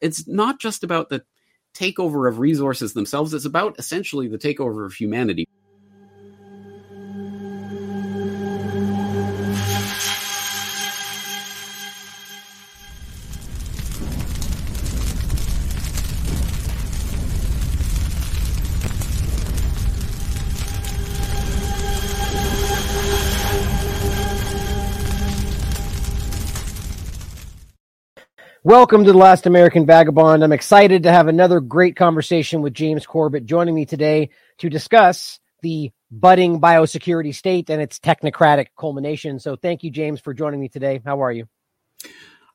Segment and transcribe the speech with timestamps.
[0.00, 1.24] it's not just about the
[1.74, 5.48] takeover of resources themselves, it's about essentially the takeover of humanity.
[28.66, 30.42] Welcome to the Last American Vagabond.
[30.42, 35.38] I'm excited to have another great conversation with James Corbett joining me today to discuss
[35.62, 39.38] the budding biosecurity state and its technocratic culmination.
[39.38, 41.00] So, thank you, James, for joining me today.
[41.04, 41.46] How are you?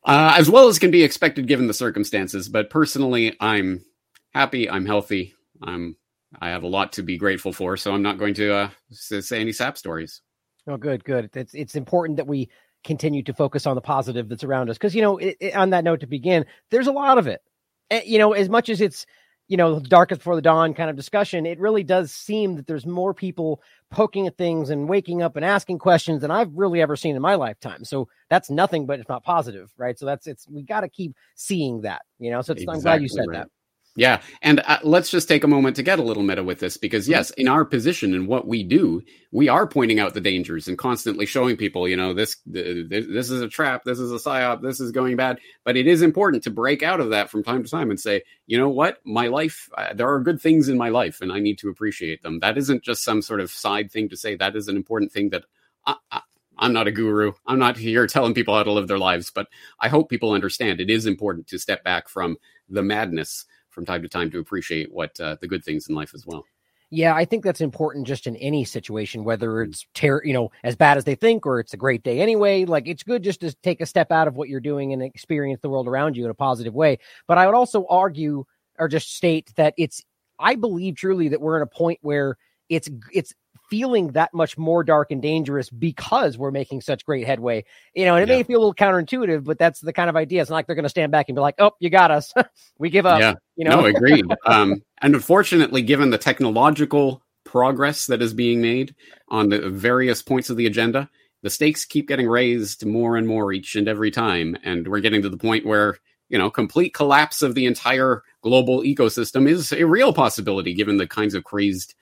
[0.03, 3.85] Uh, as well as can be expected given the circumstances, but personally, I'm
[4.33, 4.69] happy.
[4.69, 5.33] I'm healthy.
[5.63, 5.95] I'm.
[6.41, 9.39] I have a lot to be grateful for, so I'm not going to uh, say
[9.39, 10.19] any sap stories.
[10.67, 11.29] Oh, good, good.
[11.33, 12.49] It's it's important that we
[12.83, 14.77] continue to focus on the positive that's around us.
[14.77, 17.41] Because, you know, it, it, on that note to begin, there's a lot of it.
[17.89, 19.05] And, you know, as much as it's,
[19.47, 22.85] you know, darkest before the dawn kind of discussion, it really does seem that there's
[22.85, 26.95] more people poking at things and waking up and asking questions than I've really ever
[26.95, 27.83] seen in my lifetime.
[27.83, 29.99] So that's nothing but it's not positive, right?
[29.99, 32.41] So that's it's we got to keep seeing that, you know.
[32.41, 33.39] So exactly I'm glad you said right.
[33.39, 33.47] that.
[33.95, 34.21] Yeah.
[34.41, 37.03] And uh, let's just take a moment to get a little meta with this because,
[37.05, 37.11] mm-hmm.
[37.11, 40.77] yes, in our position and what we do, we are pointing out the dangers and
[40.77, 44.79] constantly showing people, you know, this, this is a trap, this is a psyop, this
[44.79, 45.39] is going bad.
[45.65, 48.23] But it is important to break out of that from time to time and say,
[48.47, 51.39] you know what, my life, uh, there are good things in my life and I
[51.39, 52.39] need to appreciate them.
[52.39, 54.35] That isn't just some sort of side thing to say.
[54.35, 55.43] That is an important thing that
[55.85, 56.21] I, I,
[56.57, 57.33] I'm not a guru.
[57.45, 59.47] I'm not here telling people how to live their lives, but
[59.79, 62.37] I hope people understand it is important to step back from
[62.69, 66.13] the madness from time to time to appreciate what uh, the good things in life
[66.13, 66.45] as well.
[66.93, 70.75] Yeah, I think that's important just in any situation, whether it's ter- you know, as
[70.75, 72.65] bad as they think or it's a great day anyway.
[72.65, 75.61] Like it's good just to take a step out of what you're doing and experience
[75.61, 76.99] the world around you in a positive way.
[77.27, 78.43] But I would also argue
[78.77, 80.03] or just state that it's
[80.37, 82.37] I believe truly that we're in a point where
[82.67, 83.33] it's it's
[83.71, 87.63] feeling that much more dark and dangerous because we're making such great headway.
[87.95, 88.39] You know, and it yeah.
[88.39, 90.41] may feel a little counterintuitive, but that's the kind of idea.
[90.41, 92.33] It's not like they're going to stand back and be like, "Oh, you got us.
[92.77, 93.35] we give up." Yeah.
[93.55, 94.25] You know, no, agreed.
[94.45, 98.93] um, and unfortunately, given the technological progress that is being made
[99.29, 101.09] on the various points of the agenda,
[101.41, 105.21] the stakes keep getting raised more and more each and every time, and we're getting
[105.21, 105.97] to the point where
[106.27, 111.07] you know complete collapse of the entire global ecosystem is a real possibility given the
[111.07, 111.95] kinds of crazed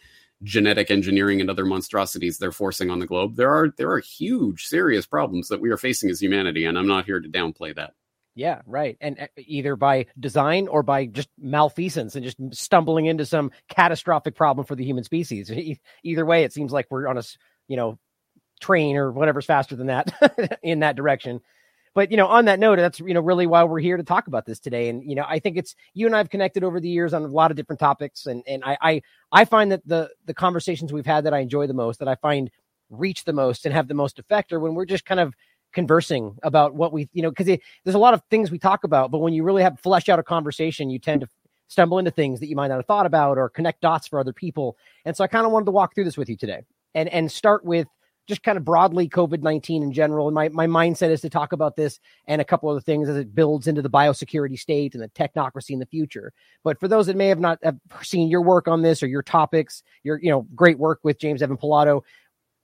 [0.44, 3.36] genetic engineering and other monstrosities they're forcing on the globe.
[3.36, 6.88] There are there are huge, serious problems that we are facing as humanity, and I'm
[6.88, 7.94] not here to downplay that.
[8.36, 8.96] Yeah, right.
[9.02, 14.36] And uh, either by design or by just malfeasance and just stumbling into some catastrophic
[14.36, 15.52] problem for the human species.
[16.04, 17.24] Either way, it seems like we're on a
[17.68, 18.00] you know
[18.62, 21.42] train or whatever's faster than that in that direction
[21.94, 24.28] but you know on that note that's you know really why we're here to talk
[24.28, 24.90] about this today.
[24.90, 27.28] And you know i think it's you and i've connected over the years on a
[27.28, 28.26] lot of different topics.
[28.26, 29.02] And and i i,
[29.32, 32.16] I find that the the conversations we've had that i enjoy the most that i
[32.16, 32.50] find
[32.90, 35.34] reach the most and have the most effect are when we're just kind of
[35.72, 39.12] conversing about what we you know because there's a lot of things we talk about
[39.12, 41.28] but when you really have flesh out a conversation you tend to
[41.70, 44.34] stumble into things that you might not have thought about or connect dots for other
[44.34, 44.76] people.
[45.06, 46.64] And so i kind of wanted to walk through this with you today
[46.94, 47.88] and and start with
[48.30, 50.28] just kind of broadly COVID 19 in general.
[50.28, 53.18] And my, my mindset is to talk about this and a couple other things as
[53.18, 56.32] it builds into the biosecurity state and the technocracy in the future.
[56.64, 59.24] But for those that may have not have seen your work on this or your
[59.24, 62.04] topics, your you know great work with James Evan Pilato,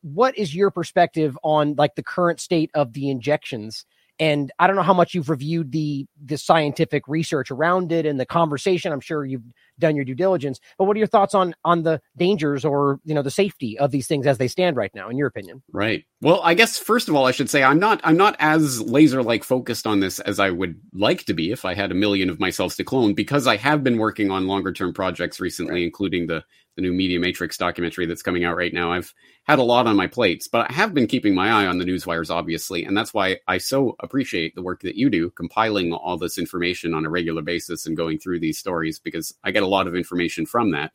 [0.01, 3.85] what is your perspective on like the current state of the injections
[4.19, 8.19] and I don't know how much you've reviewed the the scientific research around it and
[8.19, 8.91] the conversation.
[8.91, 9.43] I'm sure you've
[9.77, 13.13] done your due diligence, but what are your thoughts on on the dangers or you
[13.13, 15.61] know the safety of these things as they stand right now, in your opinion?
[15.71, 16.05] Right.
[16.21, 19.21] Well, I guess first of all, I should say I'm not I'm not as laser
[19.21, 22.29] like focused on this as I would like to be if I had a million
[22.29, 25.83] of myself to clone, because I have been working on longer term projects recently, right.
[25.83, 26.43] including the
[26.75, 28.91] the new Media Matrix documentary that's coming out right now.
[28.91, 29.13] I've
[29.43, 31.85] had a lot on my plates, but I have been keeping my eye on the
[31.85, 35.93] news wires, obviously, and that's why I so appreciate the work that you do, compiling
[35.93, 39.63] all this information on a regular basis and going through these stories because I get
[39.63, 40.91] a lot of information from that.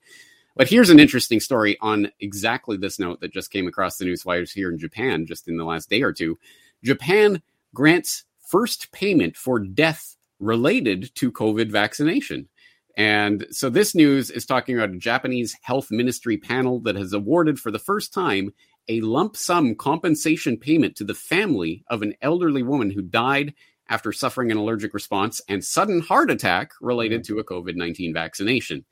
[0.56, 4.24] But here's an interesting story on exactly this note that just came across the news
[4.24, 6.38] wires here in Japan just in the last day or two.
[6.82, 7.40] Japan
[7.72, 12.48] grants first payment for death related to COVID vaccination.
[12.96, 17.58] And so this news is talking about a Japanese health ministry panel that has awarded
[17.58, 18.52] for the first time
[18.88, 23.54] a lump sum compensation payment to the family of an elderly woman who died
[23.88, 28.84] after suffering an allergic response and sudden heart attack related to a COVID 19 vaccination.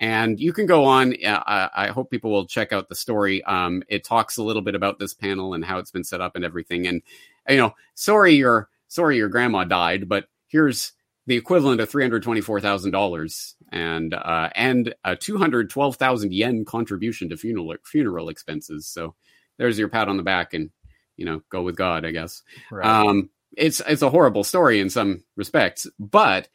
[0.00, 1.14] And you can go on.
[1.24, 3.44] Uh, I hope people will check out the story.
[3.44, 6.34] Um, it talks a little bit about this panel and how it's been set up
[6.34, 6.86] and everything.
[6.86, 7.02] And
[7.48, 10.92] you know, sorry your sorry your grandma died, but here's
[11.26, 15.96] the equivalent of three hundred twenty-four thousand dollars, and uh, and a two hundred twelve
[15.96, 18.86] thousand yen contribution to funeral funeral expenses.
[18.86, 19.14] So
[19.58, 20.70] there's your pat on the back, and
[21.16, 22.42] you know, go with God, I guess.
[22.70, 22.86] Right.
[22.86, 26.48] Um, it's it's a horrible story in some respects, but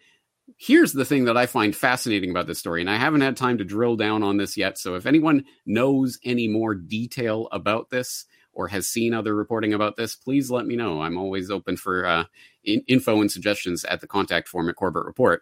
[0.57, 3.59] here's the thing that I find fascinating about this story, and I haven't had time
[3.59, 4.77] to drill down on this yet.
[4.77, 9.95] So if anyone knows any more detail about this or has seen other reporting about
[9.95, 11.01] this, please let me know.
[11.01, 12.23] I'm always open for uh,
[12.69, 15.41] in- info and suggestions at the contact form at Corbett Report.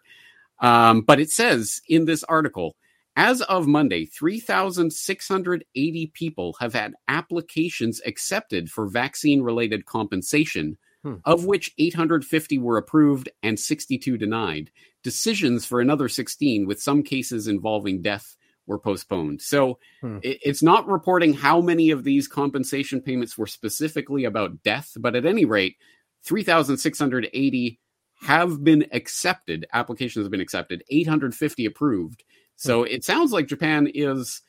[0.60, 2.74] Um, but it says in this article,
[3.16, 11.14] as of Monday, 3,680 people have had applications accepted for vaccine related compensation hmm.
[11.24, 14.70] of which 850 were approved and 62 denied.
[15.02, 18.36] Decisions for another 16, with some cases involving death,
[18.66, 19.40] were postponed.
[19.40, 20.18] So hmm.
[20.22, 25.24] it's not reporting how many of these compensation payments were specifically about death, but at
[25.24, 25.76] any rate,
[26.24, 27.80] 3,680
[28.20, 29.66] have been accepted.
[29.72, 32.24] Applications have been accepted, 850 approved.
[32.56, 32.88] So hmm.
[32.88, 34.42] it sounds like Japan is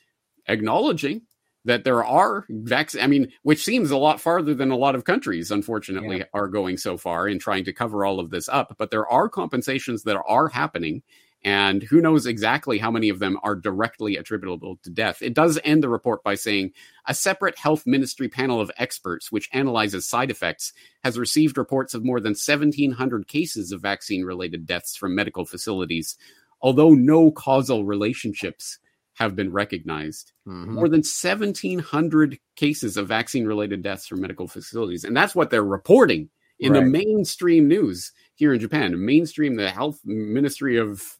[0.47, 1.21] acknowledging
[1.65, 3.03] that there are vaccines.
[3.03, 6.23] I mean, which seems a lot farther than a lot of countries, unfortunately, yeah.
[6.33, 8.75] are going so far in trying to cover all of this up.
[8.77, 11.03] But there are compensations that are happening.
[11.43, 15.21] And who knows exactly how many of them are directly attributable to death.
[15.21, 16.73] It does end the report by saying
[17.07, 22.03] a separate health ministry panel of experts, which analyzes side effects, has received reports of
[22.03, 26.17] more than 1,700 cases of vaccine related deaths from medical facilities,
[26.61, 28.79] although no causal relationships
[29.13, 30.33] have been recognized.
[30.47, 30.73] Mm-hmm.
[30.73, 35.05] More than 1,700 cases of vaccine related deaths from medical facilities.
[35.05, 36.79] And that's what they're reporting in right.
[36.79, 39.05] the mainstream news here in Japan.
[39.05, 41.17] Mainstream, the health ministry of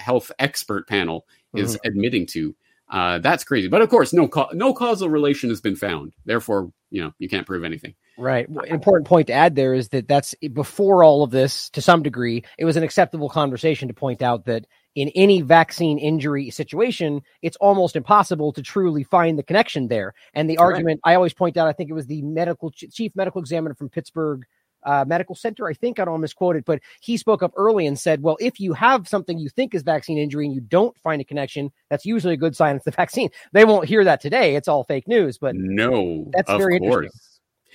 [0.00, 1.88] health expert panel is mm-hmm.
[1.88, 2.54] admitting to.
[2.90, 3.68] Uh, that's crazy.
[3.68, 6.12] But of course, no, ca- no causal relation has been found.
[6.26, 7.94] Therefore, you know, you can't prove anything.
[8.18, 8.46] Right.
[8.66, 12.44] Important point to add there is that that's before all of this, to some degree,
[12.58, 17.56] it was an acceptable conversation to point out that in any vaccine injury situation, it's
[17.56, 20.12] almost impossible to truly find the connection there.
[20.34, 20.74] And the Correct.
[20.74, 23.88] argument I always point out, I think it was the medical chief medical examiner from
[23.88, 24.44] Pittsburgh
[24.84, 25.66] uh, Medical Center.
[25.66, 28.60] I think I don't misquote it, but he spoke up early and said, "Well, if
[28.60, 32.04] you have something you think is vaccine injury and you don't find a connection, that's
[32.04, 35.08] usually a good sign it's the vaccine." They won't hear that today; it's all fake
[35.08, 35.38] news.
[35.38, 37.04] But no, that's very course.
[37.04, 37.20] interesting.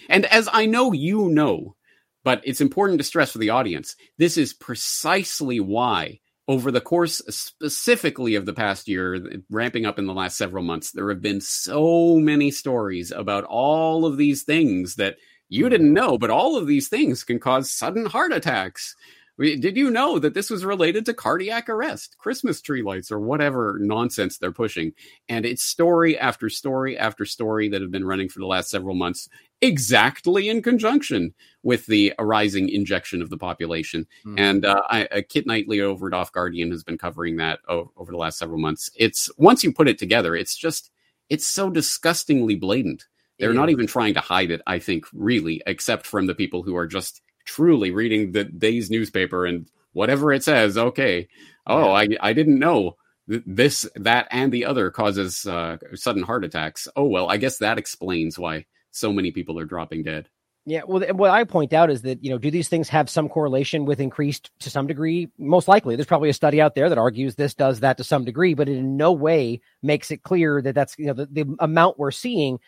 [0.09, 1.75] And as I know you know,
[2.24, 7.21] but it's important to stress for the audience, this is precisely why over the course
[7.30, 11.42] specifically of the past year, ramping up in the last several months, there have been
[11.42, 15.18] so many stories about all of these things that
[15.49, 18.95] you didn't know, but all of these things can cause sudden heart attacks.
[19.39, 23.77] Did you know that this was related to cardiac arrest, Christmas tree lights, or whatever
[23.79, 24.94] nonsense they're pushing?
[25.29, 28.95] And it's story after story after story that have been running for the last several
[28.95, 29.29] months,
[29.61, 34.07] exactly in conjunction with the arising injection of the population.
[34.25, 34.39] Mm-hmm.
[34.39, 37.91] And uh, I, uh, Kit Knightley over at Off Guardian has been covering that o-
[37.95, 38.89] over the last several months.
[38.95, 40.89] It's once you put it together, it's just
[41.29, 43.05] it's so disgustingly blatant.
[43.39, 46.75] They're not even trying to hide it, I think, really, except from the people who
[46.75, 51.27] are just truly reading the day's newspaper and whatever it says, okay,
[51.65, 52.97] oh, I, I didn't know
[53.27, 56.87] this, that, and the other causes uh, sudden heart attacks.
[56.95, 60.29] Oh, well, I guess that explains why so many people are dropping dead.
[60.65, 63.29] Yeah, well, what I point out is that you know, do these things have some
[63.29, 65.29] correlation with increased to some degree?
[65.37, 68.25] Most likely, there's probably a study out there that argues this does that to some
[68.25, 71.56] degree, but it in no way makes it clear that that's you know the, the
[71.59, 72.59] amount we're seeing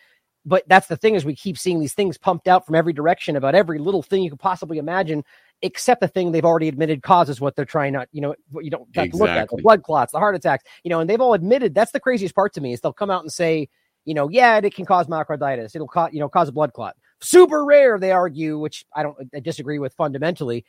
[0.44, 3.36] but that's the thing is we keep seeing these things pumped out from every direction
[3.36, 5.24] about every little thing you could possibly imagine
[5.62, 8.70] except the thing they've already admitted causes what they're trying not you know what you
[8.70, 9.18] don't have exactly.
[9.18, 11.74] to look at the blood clots the heart attacks you know and they've all admitted
[11.74, 13.68] that's the craziest part to me is they'll come out and say
[14.04, 16.96] you know yeah it can cause myocarditis it'll cause you know cause a blood clot
[17.20, 20.64] super rare they argue which i don't I disagree with fundamentally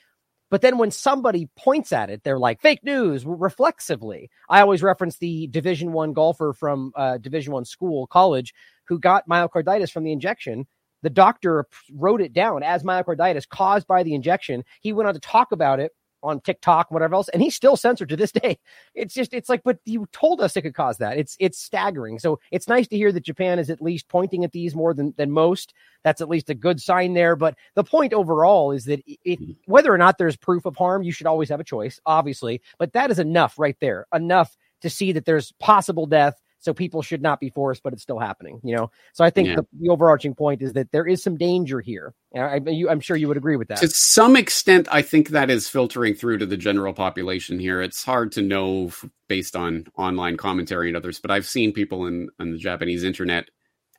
[0.51, 4.29] but then when somebody points at it, they're like fake news reflexively.
[4.49, 8.53] I always reference the Division One golfer from uh, Division One school, college,
[8.87, 10.67] who got myocarditis from the injection.
[11.03, 14.63] The doctor wrote it down as myocarditis caused by the injection.
[14.81, 15.93] He went on to talk about it
[16.23, 18.57] on TikTok, whatever else, and he's still censored to this day.
[18.95, 21.17] It's just, it's like, but you told us it could cause that.
[21.17, 22.19] It's, it's staggering.
[22.19, 25.13] So it's nice to hear that Japan is at least pointing at these more than
[25.17, 25.73] than most.
[26.03, 27.35] That's at least a good sign there.
[27.35, 29.51] But the point overall is that if, hmm.
[29.65, 32.61] whether or not there's proof of harm, you should always have a choice, obviously.
[32.77, 37.01] But that is enough right there, enough to see that there's possible death so people
[37.01, 38.61] should not be forced, but it's still happening.
[38.63, 39.55] You know, so I think yeah.
[39.55, 42.13] the, the, overarching point is that there is some danger here.
[42.35, 43.79] I, am sure you would agree with that.
[43.79, 47.81] To some extent, I think that is filtering through to the general population here.
[47.81, 48.91] It's hard to know
[49.27, 53.49] based on online commentary and others, but I've seen people in, in the Japanese internet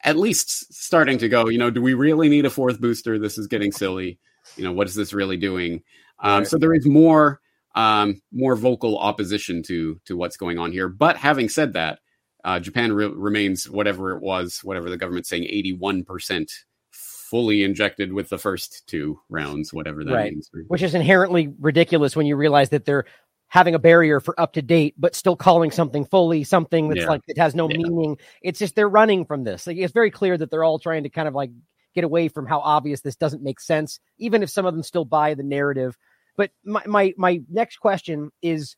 [0.04, 3.18] at least starting to go, you know, do we really need a fourth booster?
[3.18, 4.18] This is getting silly.
[4.56, 5.82] You know, what is this really doing?
[6.18, 6.46] Um, right.
[6.46, 7.40] So there is more
[7.74, 10.88] um, more vocal opposition to to what's going on here.
[10.88, 12.00] But having said that,
[12.44, 16.50] uh, Japan re- remains whatever it was, whatever the government's saying, eighty one percent
[16.92, 20.32] fully injected with the first two rounds, whatever that Right.
[20.32, 20.50] means.
[20.68, 23.06] which is inherently ridiculous when you realize that they're
[23.48, 27.08] having a barrier for up to date, but still calling something fully something that's Yeah.
[27.08, 27.78] like it has no Yeah.
[27.78, 28.18] meaning.
[28.42, 29.66] It's just they're running from this.
[29.66, 31.50] Like, it's very clear that they're all trying to kind of like
[31.94, 35.04] get away from how obvious this doesn't make sense, even if some of them still
[35.04, 35.96] buy the narrative.
[36.36, 38.76] But my my my next question is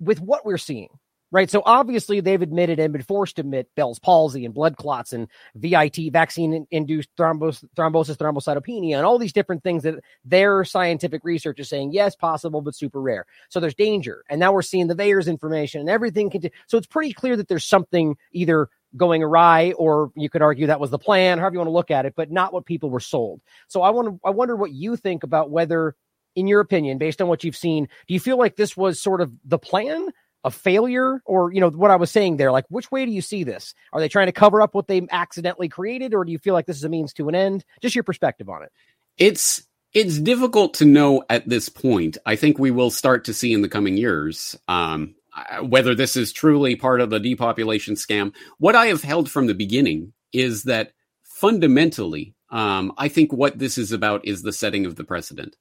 [0.00, 0.88] with what we're seeing,
[1.32, 1.50] right?
[1.50, 5.26] So obviously they've admitted and been forced to admit Bell's palsy and blood clots and
[5.56, 11.58] VITT vaccine induced thrombos, thrombosis, thrombocytopenia, and all these different things that their scientific research
[11.58, 13.26] is saying yes, possible, but super rare.
[13.48, 16.30] So there's danger, and now we're seeing the VAERS information and everything.
[16.30, 20.66] Conti- so it's pretty clear that there's something either going awry, or you could argue
[20.66, 22.90] that was the plan, however you want to look at it, but not what people
[22.90, 23.40] were sold.
[23.68, 25.96] So I want to, I wonder what you think about whether,
[26.36, 29.22] in your opinion, based on what you've seen, do you feel like this was sort
[29.22, 30.10] of the plan?
[30.44, 32.50] A failure, or you know what I was saying there.
[32.50, 33.74] Like, which way do you see this?
[33.92, 36.66] Are they trying to cover up what they accidentally created, or do you feel like
[36.66, 37.64] this is a means to an end?
[37.80, 38.72] Just your perspective on it.
[39.18, 42.18] It's it's difficult to know at this point.
[42.26, 46.16] I think we will start to see in the coming years um, uh, whether this
[46.16, 48.34] is truly part of the depopulation scam.
[48.58, 53.78] What I have held from the beginning is that fundamentally, um, I think what this
[53.78, 55.56] is about is the setting of the precedent.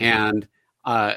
[0.00, 0.48] And
[0.84, 1.14] uh,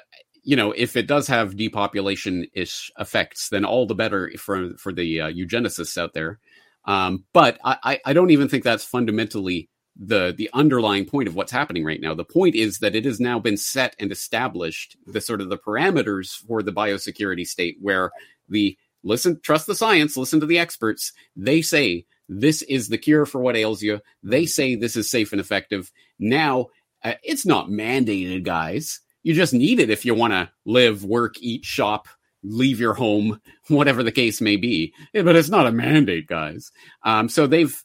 [0.50, 4.92] you know, if it does have depopulation ish effects, then all the better for for
[4.92, 6.40] the uh, eugenicists out there.
[6.86, 11.52] Um, but I, I- don't even think that's fundamentally the the underlying point of what's
[11.52, 12.16] happening right now.
[12.16, 15.58] The point is that it has now been set and established the sort of the
[15.60, 18.10] parameters for the biosecurity state where
[18.48, 21.14] the listen, trust the science, listen to the experts.
[21.36, 24.00] They say this is the cure for what ails you.
[24.24, 25.92] They say this is safe and effective.
[26.18, 26.70] Now
[27.04, 29.00] uh, it's not mandated, guys.
[29.30, 32.08] You just need it if you want to live, work, eat, shop,
[32.42, 34.92] leave your home, whatever the case may be.
[35.14, 36.72] But it's not a mandate, guys.
[37.04, 37.80] Um, so they've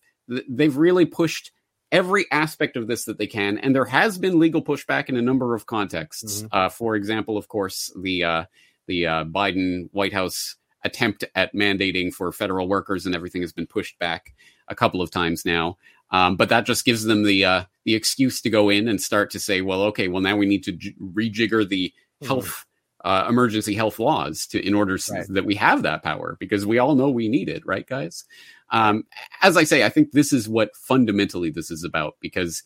[0.48, 1.52] they've really pushed
[1.92, 5.20] every aspect of this that they can, and there has been legal pushback in a
[5.20, 6.44] number of contexts.
[6.44, 6.48] Mhm.
[6.50, 8.44] Uh, for example, of course, the uh,
[8.86, 13.66] the uh, Biden White House attempt at mandating for federal workers and everything has been
[13.66, 14.32] pushed back
[14.68, 15.76] a couple of times now.
[16.14, 19.30] Um, but that just gives them the uh, the excuse to go in and start
[19.32, 21.92] to say, well, okay, well now we need to j- rejigger the
[22.22, 22.26] Mhm.
[22.28, 22.64] health
[23.04, 25.26] uh, emergency health laws to in order Right.
[25.30, 28.24] that we have that power because we all know we need it, right, guys?
[28.70, 29.04] Um,
[29.42, 32.62] as I say, I think this is what fundamentally this is about because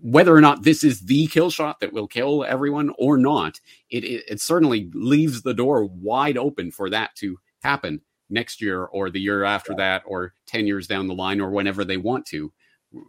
[0.00, 3.60] whether or not this is the kill shot that will kill everyone or not,
[3.90, 8.00] it, it, it certainly leaves the door wide open for that to happen
[8.30, 11.84] next year or the year after that or 10 years down the line or whenever
[11.84, 12.52] they want to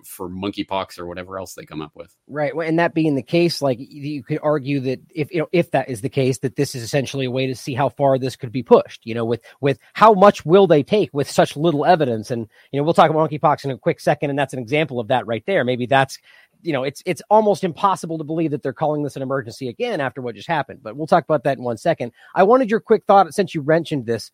[0.05, 2.15] for monkeypox or whatever else they come up with.
[2.27, 2.55] Right.
[2.55, 5.71] Well, And that being the case, like you could argue that if you know if
[5.71, 8.35] that is the case, that this is essentially a way to see how far this
[8.35, 9.05] could be pushed.
[9.05, 12.31] You know, with with how much will they take with such little evidence?
[12.31, 14.99] And you know, we'll talk about monkeypox in a quick second, and that's an example
[14.99, 15.63] of that right there.
[15.63, 16.19] Maybe that's
[16.63, 19.99] you know, it's it's almost impossible to believe that they're calling this an emergency again
[19.99, 20.81] after what just happened.
[20.83, 22.11] But we'll talk about that in one second.
[22.35, 24.31] I wanted your quick thought since you mentioned this.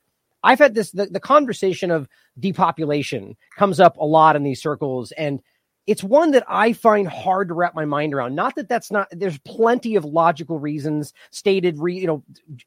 [0.47, 2.07] I've had this the, the conversation of
[2.39, 5.41] depopulation comes up a lot in these circles and
[5.87, 8.35] it's one that I find hard to wrap my mind around.
[8.35, 12.23] Not that that's not there's plenty of logical reasons stated, re, you know,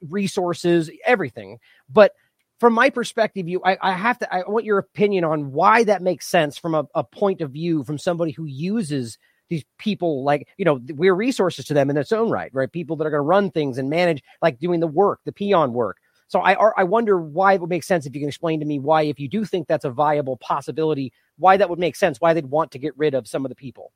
[0.09, 1.59] resources, everything.
[1.89, 2.13] But
[2.59, 6.03] from my perspective, you, I, I have to, I want your opinion on why that
[6.03, 9.19] makes sense from a, a point of view from somebody who uses
[9.49, 12.71] these people like you know we're resources to them in its own right, right?
[12.71, 15.73] People that are going to run things and manage, like doing the work, the peon
[15.73, 15.99] work.
[16.31, 18.79] So I I wonder why it would make sense if you can explain to me
[18.79, 22.33] why, if you do think that's a viable possibility, why that would make sense, why
[22.35, 23.93] they'd want to get rid of some of the people.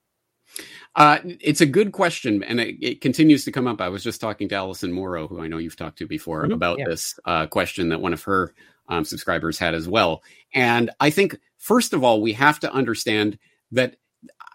[0.96, 3.80] Uh, it's a good question, and it, it continues to come up.
[3.80, 6.54] I was just talking to Allison Morrow, who I know you've talked to before, Mhm,
[6.54, 6.86] about yeah.
[6.88, 8.52] this uh, question that one of her
[8.88, 10.22] um, subscribers had as well.
[10.52, 13.38] And I think, first of all, we have to understand
[13.70, 13.94] that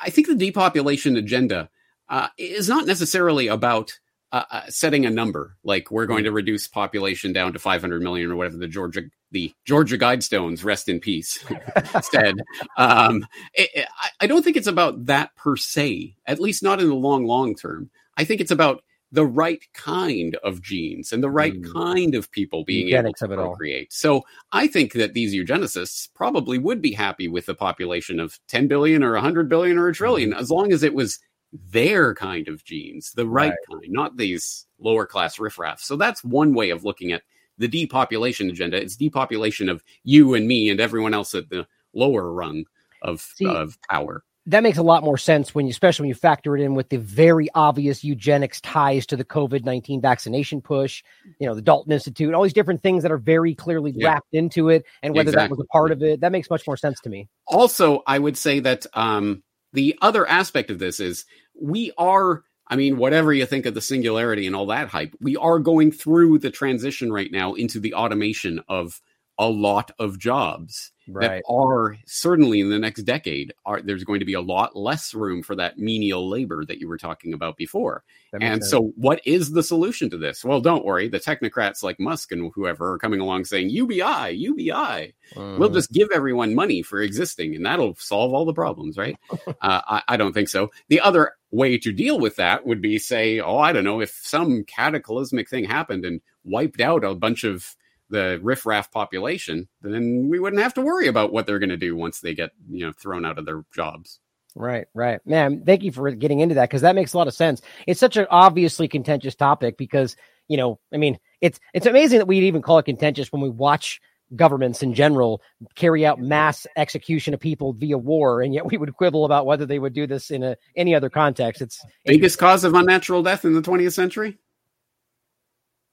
[0.01, 1.69] I think the depopulation agenda
[2.09, 3.97] uh, is not necessarily about
[4.31, 8.31] uh, uh, setting a number like we're going to reduce population down to 500 million
[8.31, 11.43] or whatever the Georgia the Georgia Guidestones rest in peace
[12.01, 12.35] said.
[12.77, 13.87] Um, it, it-
[14.21, 17.55] I- don't think it's about that per se, at least not in the long, long
[17.55, 17.89] term.
[18.17, 21.73] I think it's about the right kind of genes and the right Mm.
[21.73, 23.91] kind of people being Eugenics able to procreate.
[23.91, 24.21] So
[24.51, 29.03] I think that these eugenicists probably would be happy with the population of 10 billion
[29.03, 30.39] or 100 billion or a trillion, Mm-hmm.
[30.39, 31.17] as long as it was
[31.51, 33.81] their kind of genes, the right, Right.
[33.81, 35.81] kind, not these lower class riffraff.
[35.81, 37.23] So that's one way of looking at
[37.57, 38.81] the depopulation agenda.
[38.81, 42.65] It's depopulation of you and me and everyone else at the lower rung
[43.01, 44.23] of See, of power.
[44.45, 46.89] that makes a lot more sense when you, especially when you factor it in with
[46.89, 51.03] the very obvious eugenics ties to the COVID 19 vaccination push,
[51.39, 54.09] you know, the Galton Institute, all these different things that are very clearly yeah.
[54.09, 55.47] wrapped into it, and whether exactly.
[55.47, 56.21] that was a part of it.
[56.21, 57.27] That makes much more sense to me.
[57.47, 61.25] Also, I would say that um, the other aspect of this is
[61.59, 62.43] we are.
[62.71, 65.91] I mean, whatever you think of the singularity and all that hype, we are going
[65.91, 69.01] through the transition right now into the automation of
[69.39, 71.43] a lot of jobs right.
[71.43, 75.13] that are certainly in the next decade are there's going to be a lot less
[75.13, 78.03] room for that menial labor that you were talking about before.
[78.33, 78.69] And sense.
[78.69, 80.45] so what is the solution to this?
[80.45, 81.09] Well don't worry.
[81.09, 84.01] The technocrats like musk and whoever are coming along saying ubi
[84.31, 89.17] ubi we'll just give everyone money for existing and that'll solve all the problems right?
[89.61, 90.71] Uh, I, I don't think so.
[90.87, 94.11] The other way to deal with that would be say oh i don't know if
[94.21, 97.75] some cataclysmic thing happened and wiped out a bunch of
[98.09, 101.95] the riffraff population, then we wouldn't have to worry about what they're going to do
[101.95, 104.19] once they get you know thrown out of their jobs.
[104.55, 105.63] Right, right, man.
[105.65, 107.61] Thank you for getting into that because that makes a lot of sense.
[107.87, 110.15] It's such an obviously contentious topic because
[110.47, 113.49] you know, I mean, it's it's amazing that we'd even call it contentious when we
[113.49, 114.01] watch
[114.35, 115.41] governments in general
[115.75, 119.65] carry out mass execution of people via war, and yet we would quibble about whether
[119.65, 121.61] they would do this in a any other context.
[121.61, 124.37] It's biggest cause of unnatural death in the 20th century.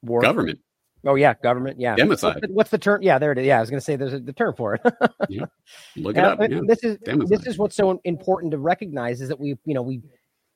[0.01, 0.21] War.
[0.21, 0.59] Government.
[1.07, 1.79] Oh yeah, government.
[1.79, 2.07] Yeah, democide.
[2.07, 3.01] What's the, what's the, term?
[3.01, 3.47] Yeah, there it is.
[3.47, 4.81] Yeah, I was going to say there's a, the term for it.
[5.29, 5.45] yeah.
[5.95, 6.39] Look it up.
[6.41, 6.59] Yeah.
[6.67, 7.29] This is democide.
[7.29, 10.01] this is what's so important to recognize is that we, you know, we.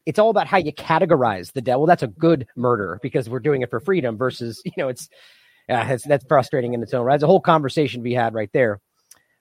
[0.06, 1.64] It's all about how you categorize the.
[1.66, 5.08] Well, that's a good murder because we're doing it for freedom versus, you know, it's,
[5.70, 7.14] uh, yeah, it's that's frustrating in its own right.
[7.14, 8.82] There's a whole conversation to be had right there.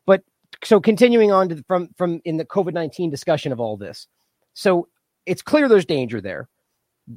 [0.07, 0.23] But
[0.63, 4.07] so continuing on to the, from from in the COVID nineteen discussion of all this,
[4.55, 4.87] so
[5.27, 6.49] it's clear there's danger there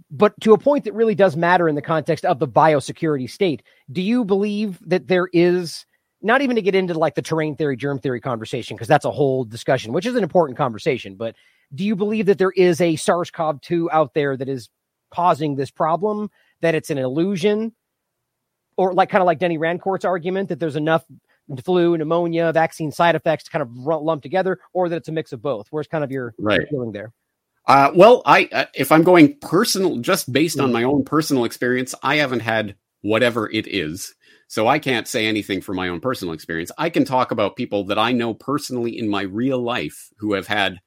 [0.09, 3.63] but to a point that really does matter in the context of the biosecurity state.
[3.91, 5.85] Do you believe that there is
[6.23, 9.11] not even to get into like the terrain theory, germ theory conversation, because that's a
[9.11, 11.15] whole discussion, which is an important conversation.
[11.15, 11.35] But
[11.75, 14.69] do you believe that there is a SARS CoV 2 out there that is
[15.11, 16.31] causing this problem,
[16.61, 17.73] that it's an illusion?
[18.77, 21.03] Or like kind of like Denis Rancourt's argument that there's enough
[21.63, 25.33] flu, pneumonia, vaccine side effects to kind of lump together, or that it's a mix
[25.33, 25.67] of both?
[25.69, 26.67] Where's kind of your right.
[26.69, 27.11] feeling there?
[27.65, 30.73] Uh, well, I uh, if I'm going personal, just based on mm.
[30.73, 34.13] my own personal experience, I haven't had whatever it is,
[34.47, 36.71] so I can't say anything from my own personal experience.
[36.77, 40.47] I can talk about people that I know personally in my real life who have
[40.47, 40.79] had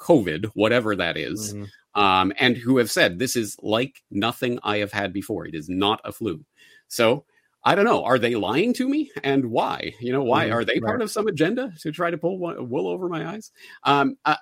[0.00, 2.00] COVID, whatever that is, mm-hmm.
[2.00, 5.46] um, and who have said this is like nothing I have had before.
[5.46, 6.44] It is not a flu.
[6.88, 7.26] So
[7.66, 8.04] I don't know.
[8.04, 9.94] Are they lying to me, and why?
[10.00, 10.54] You know, why mm-hmm.
[10.54, 13.50] are they part of some agenda to try to pull wool over my eyes?
[13.84, 14.36] Um, I,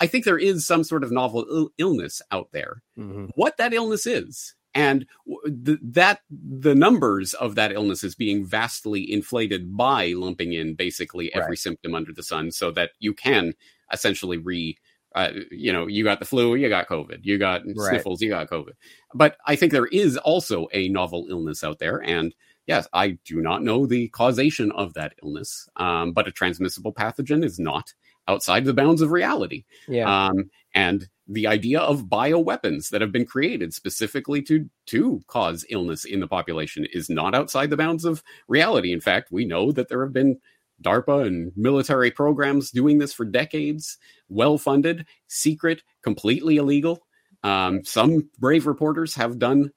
[0.00, 2.82] I, think there is some sort of novel Ill- illness out there.
[2.98, 3.26] Mm-hmm.
[3.34, 5.06] What that illness is, and
[5.64, 11.34] th- that the numbers of that illness is being vastly inflated by lumping in basically
[11.34, 11.58] every right.
[11.58, 13.54] symptom under the sun, so that you can
[13.90, 14.76] essentially re
[15.14, 17.88] uh, you know, you got the flu, you got COVID, you got right.
[17.88, 18.72] sniffles, you got COVID.
[19.14, 22.34] But I think there is also a novel illness out there, and
[22.66, 27.44] yes, I do not know the causation of that illness, um, but a transmissible pathogen
[27.44, 27.94] is not
[28.28, 29.64] outside the bounds of reality.
[29.88, 30.28] Yeah.
[30.28, 36.04] Um, and the idea of bioweapons that have been created specifically to to cause illness
[36.04, 38.92] in the population is not outside the bounds of reality.
[38.92, 40.38] In fact, we know that there have been
[40.82, 43.98] DARPA and military programs doing this for decades,
[44.28, 47.06] well funded, secret, completely illegal.
[47.42, 49.72] Um, some brave reporters have done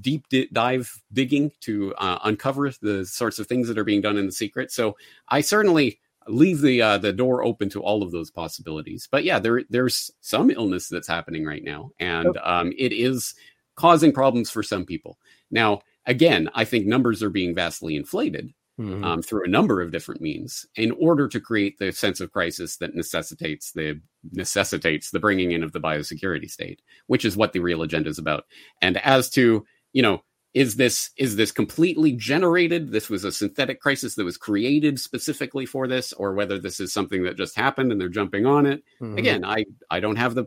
[0.00, 4.16] deep di- dive digging to uh, uncover the sorts of things that are being done
[4.16, 4.70] in the secret.
[4.72, 4.96] So
[5.28, 9.08] I certainly leave the uh, the door open to all of those possibilities.
[9.10, 13.34] But yeah, there there's some illness that's happening right now, and um, it is
[13.76, 15.18] causing problems for some people.
[15.50, 18.52] Now, again, I think numbers are being vastly inflated.
[18.78, 19.04] Mm-hmm.
[19.04, 22.76] Um, through a number of different means, in order to create the sense of crisis
[22.76, 23.98] that necessitates the
[24.32, 28.18] necessitates the bringing in of the biosecurity state, which is what the real agenda is
[28.18, 28.44] about.
[28.82, 30.22] And as to you know,
[30.56, 32.90] is this is this completely generated?
[32.90, 36.94] This was a synthetic crisis that was created specifically for this, or whether this is
[36.94, 38.82] something that just happened and they're jumping on it.
[39.00, 39.18] Mm-hmm.
[39.18, 40.46] Again, I I don't have the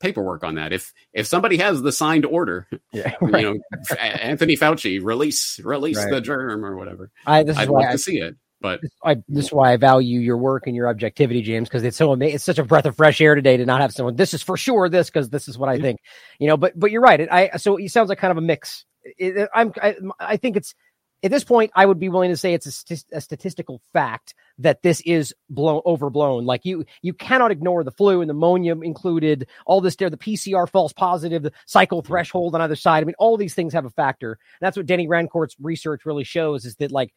[0.00, 0.72] paperwork on that.
[0.72, 3.42] If if somebody has the signed order, yeah, right.
[3.42, 6.10] you know, Anthony Fauci release release right.
[6.10, 7.10] the germ or whatever.
[7.26, 8.36] I this I'd love I, to see it.
[8.62, 11.82] But this, I, this is why I value your work and your objectivity, James, because
[11.82, 12.34] it's so amazing.
[12.34, 14.16] It's such a breath of fresh air today to not have someone.
[14.16, 14.90] This is for sure.
[14.90, 15.82] This because this is what I yeah.
[15.82, 16.00] think.
[16.38, 17.20] You know, but but you're right.
[17.20, 18.84] It, I so it sounds like kind of a mix.
[19.02, 20.74] It, I'm I, I think it's
[21.22, 24.34] at this point, I would be willing to say it's a, st- a, statistical fact
[24.60, 26.44] that this is blown overblown.
[26.44, 29.48] Like you, you cannot ignore the flu and pneumonia included.
[29.66, 33.02] All this there, the PCR false positive, the cycle threshold on either side.
[33.02, 34.32] I mean, all these things have a factor.
[34.32, 37.12] And that's what Denis Rancourt's research really shows is that like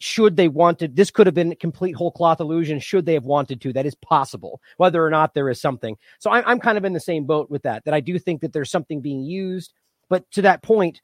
[0.00, 3.60] should they wanted this could have been complete whole cloth illusion should they have wanted
[3.60, 6.84] to that is possible whether or not there is something so I'm, I'm kind of
[6.84, 9.74] in the same boat with that that i do think that there's something being used
[10.08, 11.00] but to that point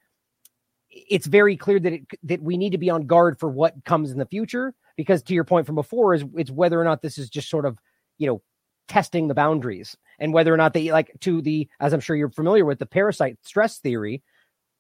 [0.90, 4.12] it's very clear that it, that we need to be on guard for what comes
[4.12, 7.18] in the future because to your point from before is it's whether or not this
[7.18, 7.78] is just sort of
[8.18, 8.42] you know
[8.86, 12.30] testing the boundaries and whether or not they like to the as i'm sure you're
[12.30, 14.22] familiar with the parasite stress theory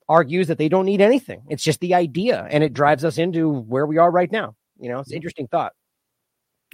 [0.08, 1.42] argues that they don't need anything.
[1.48, 4.54] It's just the idea and it drives us into where we are right now.
[4.78, 5.72] You know it's an interesting thought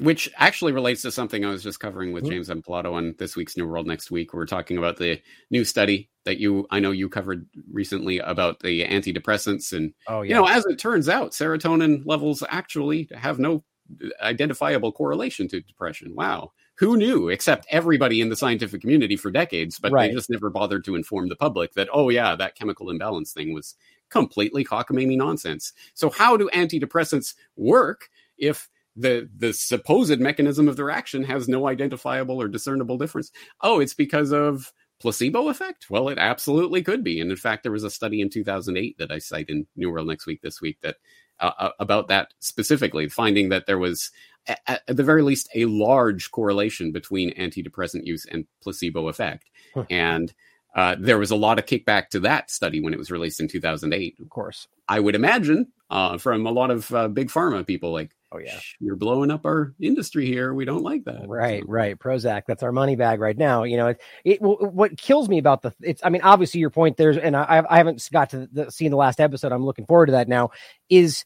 [0.00, 2.30] which actually relates to something I was just covering with Mhm.
[2.30, 4.32] James Evan Pilato on this week's New World Next Week.
[4.34, 8.84] We're talking about the new study that you, I know you covered recently about the
[8.84, 9.72] antidepressants.
[9.72, 13.64] And, oh you know, as it turns out, serotonin levels actually have no
[14.22, 16.14] identifiable correlation to depression.
[16.14, 16.52] Wow.
[16.78, 17.28] Who knew?
[17.28, 20.08] Except everybody in the scientific community for decades, but Right.
[20.10, 23.52] they just never bothered to inform the public that, oh, yeah, that chemical imbalance thing
[23.52, 23.74] was
[24.08, 25.72] completely cockamamie nonsense.
[25.94, 28.08] So, how do antidepressants work
[28.38, 28.68] if
[29.00, 33.30] the the supposed mechanism of their action has no identifiable or discernible difference.
[33.62, 35.88] Oh, it's because of placebo effect?
[35.90, 37.20] Well, it absolutely could be.
[37.20, 40.06] And in fact, there was a study in 2008 that I cite in New World
[40.06, 40.96] Next Week this week that
[41.40, 44.10] uh, uh, about that specifically, finding that there was
[44.46, 49.50] at, at the very least a large correlation between antidepressant use and placebo effect.
[49.74, 49.84] Huh.
[49.88, 50.32] And
[50.74, 53.48] uh, there was a lot of kickback to that study when it was released in
[53.48, 54.20] 2008.
[54.20, 58.12] of course I would imagine uh, from a lot of uh, big pharma people like,
[58.32, 60.54] oh yeah you're blowing up our industry here.
[60.54, 61.28] We don't like that.
[61.28, 61.98] Right, So, right.
[61.98, 63.64] Prozac, that's our money bag right now.
[63.64, 66.02] You know, it, it what kills me about the it's.
[66.04, 68.96] I mean, obviously your point there's, and I, I haven't got to the, seen the
[68.96, 69.52] last episode.
[69.52, 70.50] I'm looking forward to that now.
[70.88, 71.24] Is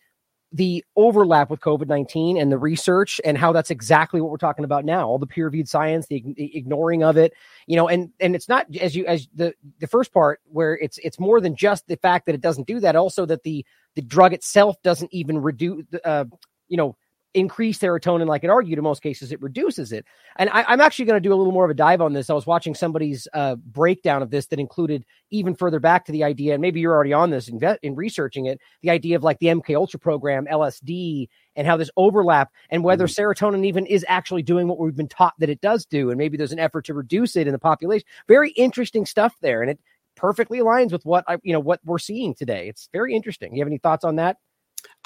[0.53, 4.65] the overlap with COVID 19 and the research and how that's exactly what we're talking
[4.65, 5.09] about now.
[5.09, 7.33] All the peer reviewed science, the, the ignoring of it,
[7.67, 10.99] you know, and and it's not as you as the the first part where it's
[10.99, 12.95] it's more than just the fact that it doesn't do that.
[12.95, 16.25] Also that the the drug itself doesn't even reduce, uh,
[16.69, 16.97] you know,
[17.35, 18.79] increase serotonin like it argued.
[18.79, 20.07] In most cases, it reduces it.
[20.37, 22.31] And I, I'm actually going to do a little more of a dive on this.
[22.31, 26.25] I was watching somebody's uh, breakdown of this that included even further back to the
[26.25, 29.41] idea, and maybe you're already on this in, in researching it, the idea of like
[29.41, 34.43] the MK Ultra program, LSD, and how this overlap, and whether serotonin even is actually
[34.43, 36.95] doing what we've been taught that it does do, and maybe there's an effort to
[36.95, 38.07] reduce it in the population.
[38.29, 39.81] Very interesting stuff there, and it
[40.17, 42.69] perfectly aligns with what I, you know, what we're seeing today.
[42.69, 43.55] It's very interesting.
[43.55, 44.37] You have any thoughts on that?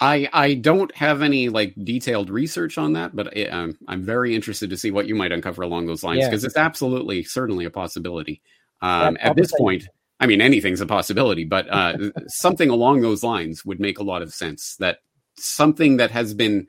[0.00, 4.34] I I don't have any like detailed research on that, but I, um, I'm very
[4.34, 6.28] interested to see what you might uncover along those lines Yeah.
[6.30, 8.40] because it's absolutely certainly a possibility.
[8.80, 9.88] Um, at this point,
[10.20, 14.22] I mean anything's a possibility, but uh, something along those lines would make a lot
[14.22, 14.76] of sense.
[14.76, 14.98] That
[15.36, 16.68] something that has been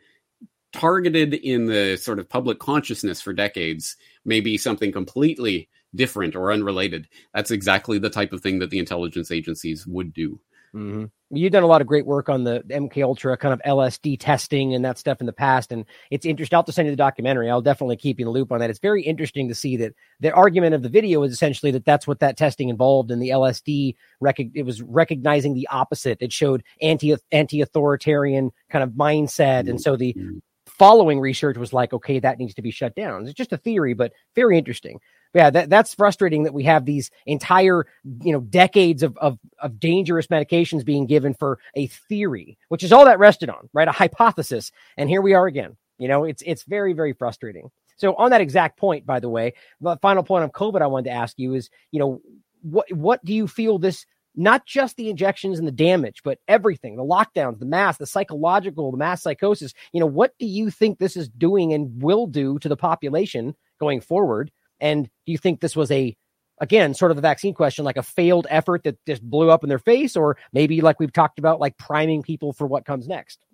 [0.71, 3.95] targeted in the sort of public consciousness for decades
[4.25, 7.07] may be something completely different or unrelated.
[7.33, 10.39] That's exactly the type of thing that the intelligence agencies would do.
[10.75, 11.05] Mm-hmm.
[11.31, 14.73] You've done a lot of great work on the MK Ultra kind of LSD testing
[14.73, 16.55] and that stuff in the past, and it's interesting.
[16.55, 17.49] I'll have to send you the documentary.
[17.51, 18.69] I'll definitely keep you in the loop on that.
[18.71, 22.07] It's very interesting to see that the argument of the video is essentially that that's
[22.07, 26.17] what that testing involved, and the LSD rec- it was recognizing the opposite.
[26.19, 30.41] It showed anti anti authoritarian kind of mindset, and so the Mhm.
[30.65, 33.25] following research was like, okay, that needs to be shut down.
[33.25, 34.99] It's just a theory, but very interesting.
[35.33, 37.85] Yeah, that, that's frustrating that we have these entire,
[38.23, 42.91] you know, decades of, of of dangerous medications being given for a theory, which is
[42.91, 43.87] all that rested on, right?
[43.87, 44.71] A hypothesis.
[44.97, 45.77] And here we are again.
[45.99, 47.69] You know, it's it's very, very frustrating.
[47.97, 51.09] So on that exact point, by the way, the final point on COVID I wanted
[51.09, 52.21] to ask you is, you know,
[52.61, 56.95] what what do you feel this not just the injections and the damage, but everything,
[56.95, 60.97] the lockdowns, the mass, the psychological, the mass psychosis, you know, what do you think
[60.97, 64.49] this is doing and will do to the population going forward?
[64.79, 66.15] And do you think this was a,
[66.59, 69.69] again, sort of the vaccine question, like a failed effort that just blew up in
[69.69, 73.45] their face, or maybe like we've talked about, like priming people for what comes next?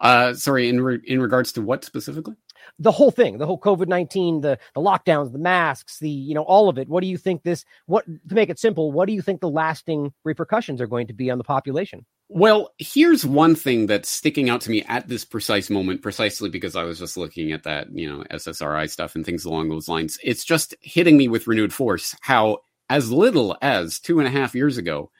[0.00, 2.34] Uh, sorry, in re- in regards to what specifically?
[2.78, 6.42] The whole thing, the whole COVID nineteen, the the lockdowns, the masks, the you know
[6.42, 6.88] all of it.
[6.88, 7.64] What do you think this?
[7.86, 8.92] What to make it simple?
[8.92, 12.04] What do you think the lasting repercussions are going to be on the population?
[12.32, 16.76] Well, here's one thing that's sticking out to me at this precise moment, precisely because
[16.76, 20.16] I was just looking at that, you know, SSRI stuff and things along those lines.
[20.22, 24.54] It's just hitting me with renewed force how, as little as two and a half
[24.54, 25.10] years ago,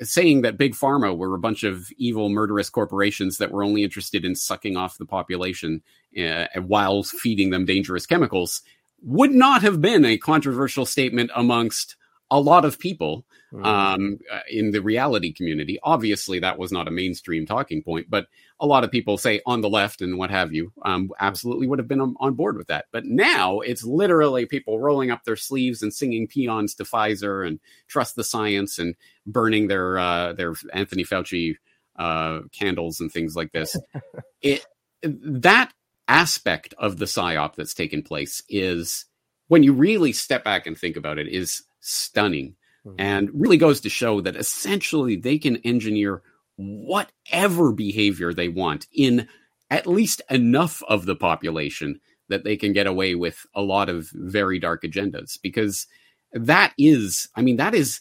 [0.00, 4.24] saying that big pharma were a bunch of evil, murderous corporations that were only interested
[4.24, 5.82] in sucking off the population
[6.20, 8.62] uh, while feeding them dangerous chemicals
[9.02, 11.96] would not have been a controversial statement amongst
[12.30, 13.24] a lot of people
[13.64, 15.78] um, uh, in the reality community.
[15.82, 18.26] Obviously, that was not a mainstream talking point, but
[18.60, 21.78] a lot of people say on the left and what have you um, absolutely would
[21.78, 22.86] have been on, on board with that.
[22.92, 27.58] But now it's literally people rolling up their sleeves and singing paeans to Pfizer and
[27.88, 28.94] trust the science and
[29.26, 31.56] burning their uh, their Anthony Fauci
[31.96, 33.76] uh, candles and things like this.
[34.42, 34.64] it
[35.02, 35.72] that
[36.06, 39.06] aspect of the psyop that's taken place is
[39.48, 42.96] when you really step back and think about it is stunning mm-hmm.
[42.98, 46.22] and really goes to show that essentially they can engineer
[46.60, 49.26] whatever behavior they want in
[49.70, 54.10] at least enough of the population that they can get away with a lot of
[54.14, 55.38] very dark agendas.
[55.40, 55.86] Because
[56.32, 58.00] that is i mean that is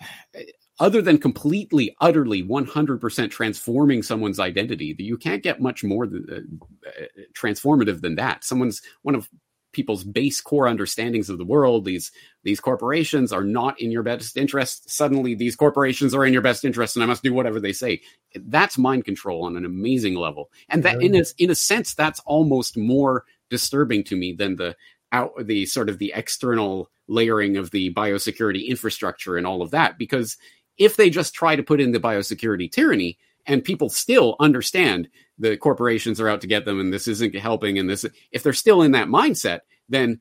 [0.78, 6.90] other than completely utterly 100% transforming someone's identity you can't get much more than, uh,
[7.32, 8.44] transformative than that.
[8.44, 9.26] Someone's one of
[9.76, 11.84] people's base core understandings of the world.
[11.84, 12.10] These
[12.42, 14.90] these corporations are not in your best interest.
[14.90, 18.00] Suddenly these corporations are in your best interest and i must do whatever they say.
[18.34, 20.50] That's mind control on an amazing level.
[20.70, 24.74] And that in a, in a sense that's almost more disturbing to me than the
[25.12, 29.98] out the sort of the external layering of the biosecurity infrastructure and all of that.
[29.98, 30.38] Because
[30.78, 35.56] if they just try to put in the biosecurity tyranny and people still understand the
[35.56, 38.82] corporations are out to get them and this isn't helping and this if they're still
[38.82, 40.20] in that mindset then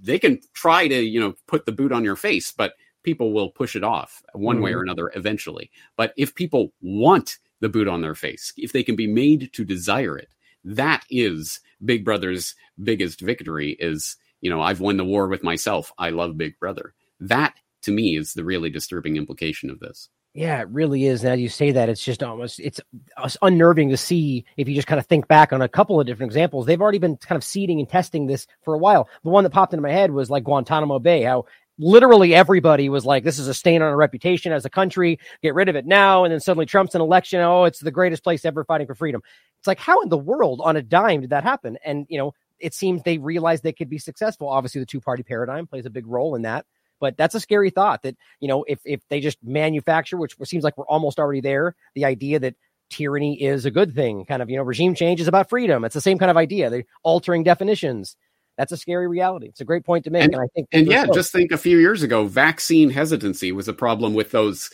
[0.00, 3.50] they can try to you know put the boot on your face but people will
[3.50, 4.64] push it off one mm-hmm.
[4.64, 5.70] way or another eventually.
[5.94, 9.64] But if people want the boot on their face if they can be made to
[9.64, 10.28] desire it
[10.64, 15.92] that is big brother's biggest victory is you know i've won the war with myself.
[15.98, 16.94] I love big brother.
[17.20, 21.22] That to me is the really disturbing implication of this yeah, it really is.
[21.22, 22.80] Now you say that, it's just almost it's
[23.16, 26.06] uh, unnerving to see if you just kind of think back on a couple of
[26.08, 26.66] different examples.
[26.66, 29.08] They've already been kind of seeding and testing this for a while.
[29.22, 31.44] The one that popped into my head was like Guantanamo Bay, how
[31.78, 35.20] literally everybody was like, "This is a stain on our reputation as a country.
[35.40, 37.40] Get rid of it now." And then suddenly Trump's an election.
[37.40, 39.22] Oh, it's the greatest place ever fighting for freedom.
[39.60, 41.78] It's like, how in the world on a dime did that happen?
[41.84, 44.48] And you know, it seems they realized they could be successful.
[44.48, 46.66] Obviously, the two party paradigm plays a big role in that.
[47.04, 50.64] But that's a scary thought that, you know, if, if they just manufacture, which seems
[50.64, 52.54] like we're almost already there, the idea that
[52.88, 55.84] tyranny is a good thing, kind of, you know, regime change is about freedom.
[55.84, 56.70] It's the same kind of idea.
[56.70, 58.16] They're altering definitions.
[58.56, 59.48] That's a scary reality.
[59.48, 60.24] It's a great point to make.
[60.24, 61.16] And, and I think, and yeah, close.
[61.16, 64.70] just think a few years ago, vaccine hesitancy was a problem with those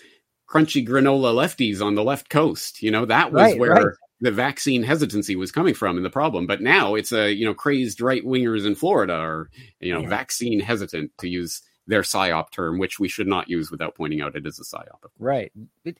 [0.48, 2.80] crunchy granola lefties on the left coast.
[2.80, 3.86] You know, that was right, where right.
[4.20, 6.46] the vaccine hesitancy was coming from and the problem.
[6.46, 9.48] But now it's a, you know, crazed right wingers in Florida are,
[9.80, 10.08] you know, yeah.
[10.08, 14.36] vaccine hesitant to use their psyop term, which we should not use without pointing out
[14.36, 15.10] it is a psyop.
[15.18, 15.52] Right.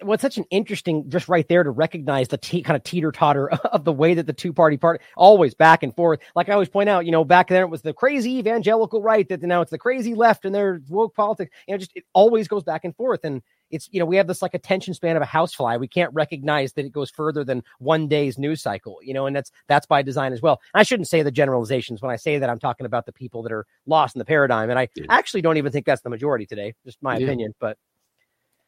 [0.03, 3.51] Well, such an interesting, just right there to recognize the te- kind of teeter totter
[3.73, 6.21] of the way that the two party party always back and forth.
[6.35, 9.29] Like I always point out, you know, back then it was the crazy evangelical right,
[9.29, 11.51] that now it's the crazy left and their woke politics.
[11.67, 13.25] You know, just it always goes back and forth.
[13.25, 16.13] And it's you know we have this like attention span of a housefly we can't
[16.15, 19.87] recognize that it goes further than one day's news cycle you know and that's that's
[19.87, 20.61] by design as well.
[20.75, 23.53] I shouldn't say the generalizations when i say that i'm talking about the people that
[23.53, 25.05] are lost in the paradigm and i yeah.
[25.09, 27.25] actually don't even think that's the majority today just my yeah.
[27.25, 27.77] opinion but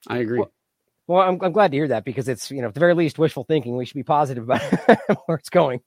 [0.09, 0.39] i agree.
[0.39, 0.53] Well,
[1.07, 3.19] well I'm, I'm glad to hear that because it's you know at the very least
[3.19, 3.77] wishful thinking.
[3.77, 4.63] We should be positive about
[5.27, 5.81] where it's going.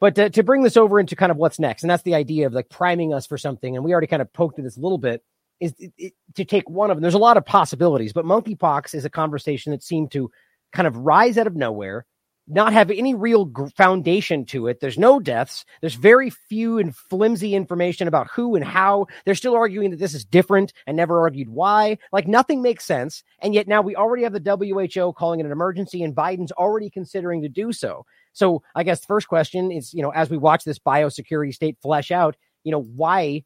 [0.00, 2.46] But to, to bring this over into kind of what's next and that's the idea
[2.46, 4.80] of like priming us for something and we already kind of poked at this a
[4.80, 5.24] little bit
[5.60, 7.02] is it, it, to take one of them.
[7.02, 10.30] There's a lot of possibilities, but monkeypox is a conversation that seemed to
[10.72, 12.06] kind of rise out of nowhere,
[12.46, 14.80] not have any real foundation to it.
[14.80, 15.64] There's no deaths.
[15.80, 19.06] There's very few and flimsy information about who and how.
[19.24, 21.98] They're still arguing that this is different and never argued why.
[22.12, 23.22] Like nothing makes sense.
[23.40, 26.88] And yet now we already have the WHO calling it an emergency and Biden's already
[26.88, 28.06] considering to do so.
[28.32, 31.76] So I guess the first question is, you know, as we watch this biosecurity state
[31.82, 33.42] flesh out, you know, why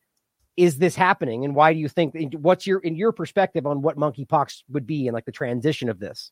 [0.57, 1.45] is this happening?
[1.45, 5.07] And why do you think what's your in your perspective on what monkeypox would be
[5.07, 6.31] and like the transition of this?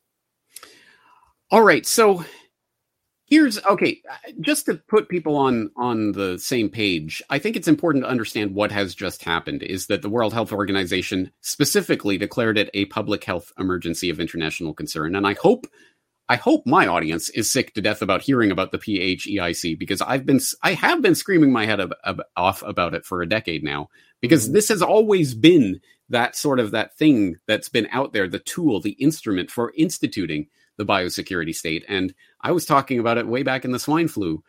[1.49, 1.85] All right.
[1.85, 2.23] So
[3.31, 4.01] here's okay
[4.41, 8.53] just to put people on on the same page i think it's important to understand
[8.53, 13.23] what has just happened is that the world health organization specifically declared it a public
[13.23, 15.15] health emergency of international concern.
[15.15, 15.65] And i hope
[16.29, 20.25] I hope my audience is sick to death about hearing about the PHEIC because I've
[20.25, 23.65] been I have been screaming my head ab- ab- off about it for a decade
[23.65, 23.89] now
[24.21, 28.39] because this has always been that sort of that thing that's been out there the
[28.39, 31.85] tool the instrument for instituting the biosecurity state.
[31.87, 34.43] And I was talking about it way back in the swine flu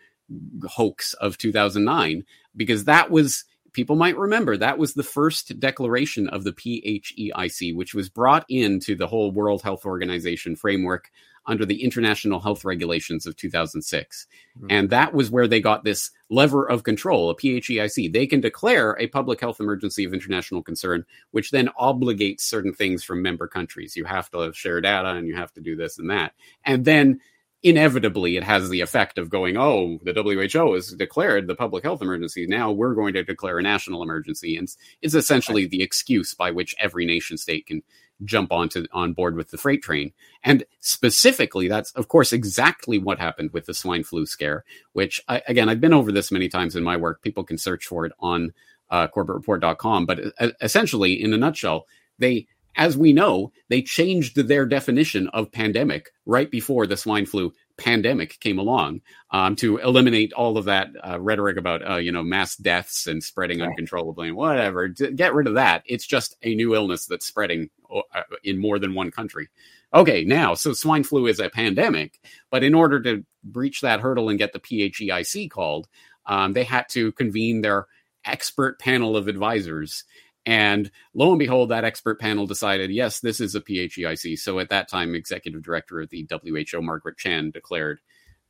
[0.64, 2.24] hoax of 2009
[2.56, 7.94] because that was people might remember that was the first declaration of the PHEIC which
[7.94, 11.11] was brought into the whole World Health Organization framework
[11.46, 14.26] under the international health regulations of 2006.
[14.57, 14.66] Mm-hmm.
[14.70, 18.12] And that was where they got this lever of control, a PHEIC.
[18.12, 23.02] They can declare a public health emergency of international concern, which then obligates certain things
[23.02, 23.96] from member countries.
[23.96, 26.33] You have to share data and you have to do this and that.
[26.64, 27.20] And then
[27.62, 32.02] inevitably it has the effect of going, oh, the WHO has declared the public health
[32.02, 32.46] emergency.
[32.46, 34.57] Now we're going to declare a national emergency.
[34.57, 34.68] And
[35.00, 37.83] it's essentially the excuse by which every nation state can
[38.24, 40.12] jump onto on board with the freight train.
[40.42, 44.64] And specifically, that's of course exactly what happened with the swine flu scare.
[44.92, 47.22] Which I, again, I've been over this many times in my work.
[47.22, 48.52] People can search for it on
[48.90, 50.06] uh, corbettreport.com.
[50.06, 51.87] But uh, essentially, in a nutshell,
[52.18, 57.52] they as we know, they changed their definition of pandemic right before the swine flu
[57.83, 59.01] pandemic came along
[59.33, 63.23] um, to eliminate all of that uh, rhetoric about uh, you know mass deaths and
[63.23, 63.68] spreading right.
[63.68, 64.88] uncontrollably and whatever.
[64.88, 65.83] get rid of that.
[65.87, 69.49] It's just a new illness that's spreading uh, in more than one country.
[69.92, 74.29] Okay, now so swine flu is a pandemic, but in order to breach that hurdle
[74.29, 75.88] and get the PHEIC called,
[76.27, 77.88] um, they had to convene their
[78.25, 80.05] expert panel of advisors
[80.44, 84.38] and lo and behold, that expert panel decided, yes, this is a PHEIC.
[84.38, 88.00] So at that time, executive director of the WHO, Margaret Chan, declared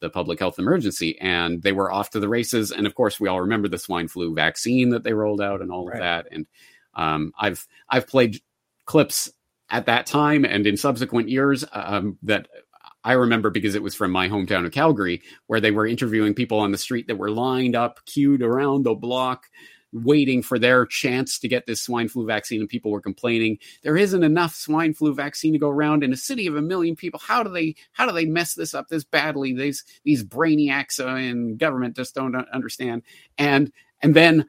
[0.01, 2.73] the public health emergency, and they were off to the races.
[2.73, 5.71] And of course, we all remember the swine flu vaccine that they rolled out and
[5.71, 5.95] all right.
[5.95, 6.27] of that.
[6.31, 6.47] And
[6.95, 8.41] um, I've I've played
[8.85, 9.31] clips
[9.71, 12.49] at that time and in subsequent years um, that
[13.05, 16.59] I remember because it was from my hometown of Calgary, where they were interviewing people
[16.59, 19.47] on the street that were lined up, queued around the block
[19.93, 23.59] waiting for their chance to get this swine flu vaccine and people were complaining.
[23.83, 26.97] There isn't enough swine flu vaccine to go around in a city of a million
[26.97, 27.21] people.
[27.21, 29.53] How do they how do they mess this up this badly?
[29.53, 33.03] These these brainiacs in government just don't understand.
[33.39, 34.47] And and then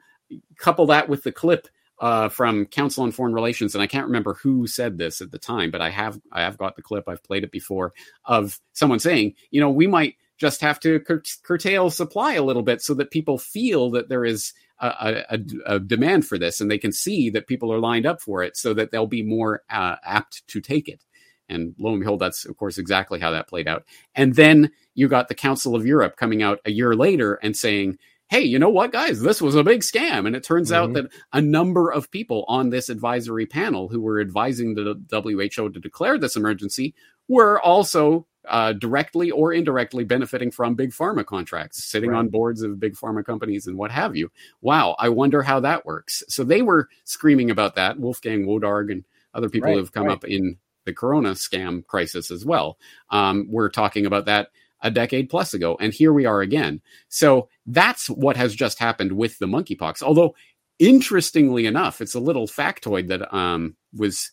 [0.58, 1.68] couple that with the clip
[2.00, 5.38] uh, from Council on Foreign Relations, and I can't remember who said this at the
[5.38, 7.08] time, but I have I have got the clip.
[7.08, 7.92] I've played it before
[8.24, 12.62] of someone saying, you know, we might just have to cur- curtail supply a little
[12.62, 14.52] bit so that people feel that there is
[14.86, 18.20] a, a, a, demand for this and they can see that people are lined up
[18.20, 21.04] for it so that they'll be more uh, apt to take it.
[21.48, 23.84] And lo and behold, that's of course exactly how that played out.
[24.14, 27.98] And then you got the Council of Europe coming out a year later and saying,
[28.28, 30.26] hey, you know what, guys, this was a big scam.
[30.26, 30.82] And it turns mm-hmm.
[30.82, 35.70] out that a number of people on this advisory panel who were advising the WHO
[35.70, 36.94] to declare this emergency
[37.28, 42.18] were also uh, directly or indirectly benefiting from big pharma contracts, sitting right.
[42.18, 44.30] on boards of big pharma companies and what have you.
[44.60, 46.22] Wow, I wonder how that works.
[46.28, 47.98] So they were screaming about that.
[47.98, 49.04] Wolfgang Wodarg and
[49.34, 50.12] other people right, have come right.
[50.12, 52.78] up in the Corona scam crisis as well.
[53.10, 54.48] Um, we're talking about that
[54.80, 56.82] a decade plus ago, and here we are again.
[57.08, 60.02] So that's what has just happened with the monkeypox.
[60.02, 60.34] Although,
[60.78, 64.30] interestingly enough, it's a little factoid that um, was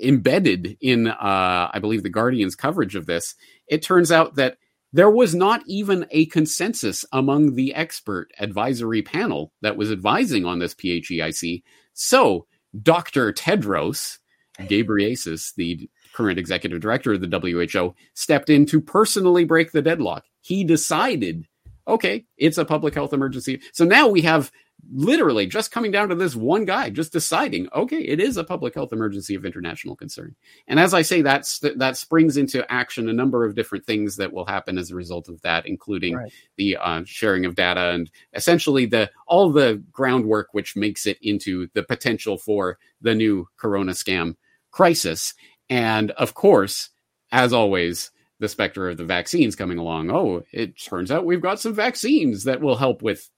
[0.00, 3.34] embedded in, uh, I believe, the Guardian's coverage of this,
[3.68, 4.58] it turns out that
[4.92, 10.58] there was not even a consensus among the expert advisory panel that was advising on
[10.58, 11.62] this PHEIC.
[11.94, 12.46] So,
[12.82, 13.32] Dr.
[13.32, 14.18] Tedros
[14.58, 20.24] Ghebreyesus, the current executive director of the WHO, stepped in to personally break the deadlock.
[20.40, 21.46] He decided,
[21.88, 23.60] okay, it's a public health emergency.
[23.72, 24.50] So now we have
[24.90, 28.74] literally just coming down to this one guy just deciding okay it is a public
[28.74, 30.34] health emergency of international concern.
[30.66, 34.32] And as i say that's that springs into action a number of different things that
[34.32, 36.32] will happen as a result of that including right.
[36.56, 41.68] the uh, sharing of data and essentially the all the groundwork which makes it into
[41.74, 44.34] the potential for the new corona scam
[44.70, 45.34] crisis.
[45.70, 46.90] And of course
[47.30, 50.10] as always the specter of the vaccines coming along.
[50.10, 53.30] Oh it turns out we've got some vaccines that will help with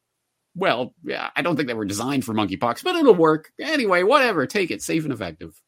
[0.54, 4.02] well, yeah, I don't think they were designed for monkeypox, but it'll work anyway.
[4.02, 5.60] Whatever, take it, safe and effective.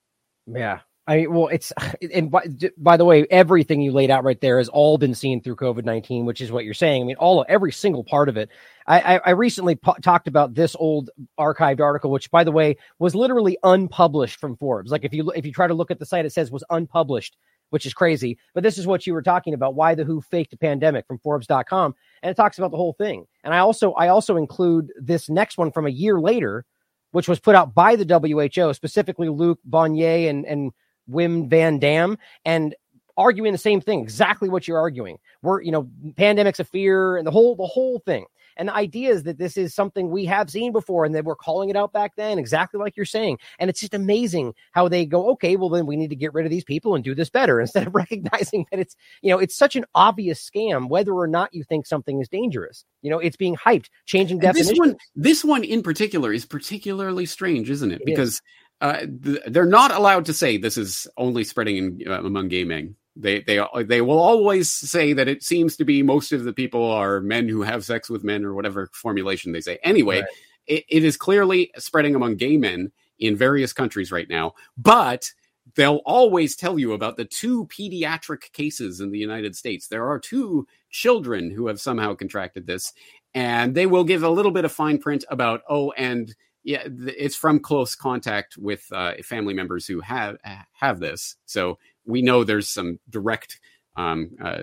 [0.46, 1.72] Yeah, I mean, well, it's
[2.12, 2.44] and by,
[2.76, 5.84] by, the way, everything you laid out right there has all been seen through COVID
[5.84, 7.02] nineteen, which is what you're saying.
[7.02, 8.48] I mean, all every single part of it.
[8.86, 12.76] I, I, I recently po- talked about this old archived article, which, by the way,
[12.98, 14.90] was literally unpublished from Forbes.
[14.90, 17.36] Like if you if you try to look at the site, it says was unpublished
[17.70, 18.38] which is crazy.
[18.54, 21.18] But this is what you were talking about why the WHO faked a pandemic from
[21.18, 21.94] Forbes.com.
[22.22, 23.26] And it talks about the whole thing.
[23.44, 26.64] And I also I also include this next one from a year later,
[27.12, 30.72] which was put out by the WHO, specifically Luc Bonneux and, and
[31.10, 32.18] Wim Van Damme.
[32.44, 32.74] And
[33.16, 35.18] arguing the same thing, exactly what you're arguing.
[35.42, 38.26] We're, you know, pandemics of fear and the whole the whole thing.
[38.56, 41.36] And the idea is that this is something we have seen before and that we're
[41.36, 43.38] calling it out back then, exactly like you're saying.
[43.58, 46.46] And it's just amazing how they go, okay, well, then we need to get rid
[46.46, 49.56] of these people and do this better instead of recognizing that it's, you know, it's
[49.56, 52.84] such an obvious scam, whether or not you think something is dangerous.
[53.02, 54.70] You know, it's being hyped, changing definitions.
[54.70, 58.00] This one, this one in particular is particularly strange, isn't it?
[58.00, 58.42] it because is.
[58.80, 62.64] uh, th- they're not allowed to say this is only spreading in, uh, among gay
[62.64, 62.96] men.
[63.16, 66.84] They they they will always say that it seems to be most of the people
[66.84, 69.78] are men who have sex with men or whatever formulation they say.
[69.82, 70.28] Anyway, right.
[70.66, 75.30] it, it is clearly spreading among gay men in various countries right now, but
[75.74, 79.88] they'll always tell you about the two pediatric cases in the United States.
[79.88, 82.92] There are two children who have somehow contracted this,
[83.34, 87.36] and they will give a little bit of fine print about, oh, and yeah, it's
[87.36, 90.36] from close contact with uh, family members who have
[90.72, 91.36] have this.
[91.46, 93.60] So we know there's some direct
[93.96, 94.62] um, uh,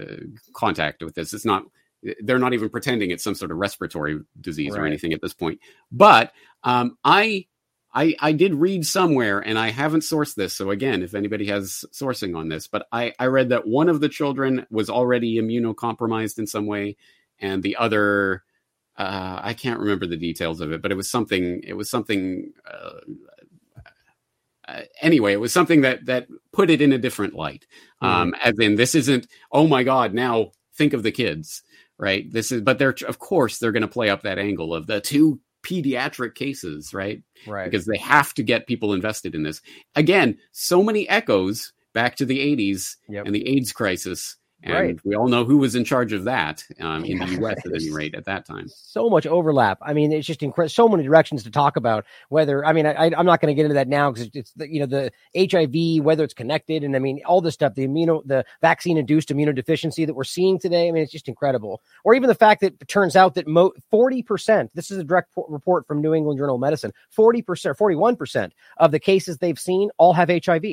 [0.53, 1.33] contact with this.
[1.33, 1.63] It's not
[2.21, 4.81] they're not even pretending it's some sort of respiratory disease right.
[4.81, 5.59] or anything at this point.
[5.91, 6.33] But
[6.63, 7.45] um, I,
[7.93, 10.53] I, I did read somewhere, and I haven't sourced this.
[10.53, 14.01] So again, if anybody has sourcing on this, but I, I read that one of
[14.01, 16.97] the children was already immunocompromised in some way,
[17.39, 18.43] and the other
[18.95, 21.61] uh, I can't remember the details of it, but it was something.
[21.63, 22.53] It was something.
[22.69, 22.99] Uh,
[24.67, 27.65] uh, anyway, it was something that that put it in a different light.
[28.01, 28.05] Mm-hmm.
[28.05, 29.27] Um, as in, this isn't.
[29.51, 30.13] Oh my God!
[30.13, 31.63] Now think of the kids,
[31.97, 32.31] right?
[32.31, 32.61] This is.
[32.61, 36.35] But they're of course they're going to play up that angle of the two pediatric
[36.35, 37.23] cases, right?
[37.47, 37.65] Right.
[37.65, 39.61] Because they have to get people invested in this.
[39.95, 43.25] Again, so many echoes back to the 80s yep.
[43.25, 44.99] and the AIDS crisis and right.
[45.03, 47.57] we all know who was in charge of that um, in the U.S.
[47.65, 48.67] at any rate at that time.
[48.69, 49.77] So much overlap.
[49.81, 50.69] I mean, it's just incredible.
[50.69, 52.05] So many directions to talk about.
[52.29, 54.71] Whether I mean, I, am not going to get into that now because it's the,
[54.71, 58.21] you know the HIV, whether it's connected, and I mean all this stuff, the immuno,
[58.25, 60.87] the vaccine-induced immunodeficiency that we're seeing today.
[60.87, 61.81] I mean, it's just incredible.
[62.05, 64.69] Or even the fact that it turns out that mo- 40%.
[64.73, 66.93] This is a direct report from New England Journal of Medicine.
[67.17, 70.63] 40%, 41% of the cases they've seen all have HIV.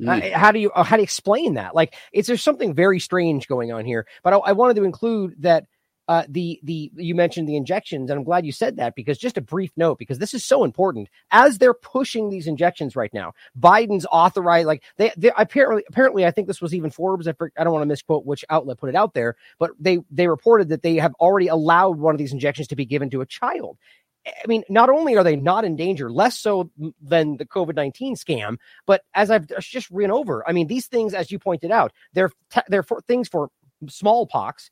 [0.00, 0.32] Mm.
[0.32, 1.74] Uh, how do you uh, how do you explain that?
[1.74, 4.06] Like, it's there's something very strange going on here.
[4.22, 5.66] But I, I wanted to include that
[6.06, 9.38] uh, the the you mentioned the injections, and I'm glad you said that because just
[9.38, 13.32] a brief note because this is so important as they're pushing these injections right now.
[13.58, 17.26] Biden's authorized like they, they apparently apparently I think this was even Forbes.
[17.26, 20.28] I, I don't want to misquote which outlet put it out there, but they they
[20.28, 23.26] reported that they have already allowed one of these injections to be given to a
[23.26, 23.78] child.
[24.26, 26.70] I mean, not only are they not in danger, less so
[27.02, 28.56] than the COVID nineteen scam,
[28.86, 31.92] but as I've uh, just ran over, I mean, these things, as you pointed out,
[32.14, 33.50] they're te- they're for things for
[33.88, 34.70] smallpox,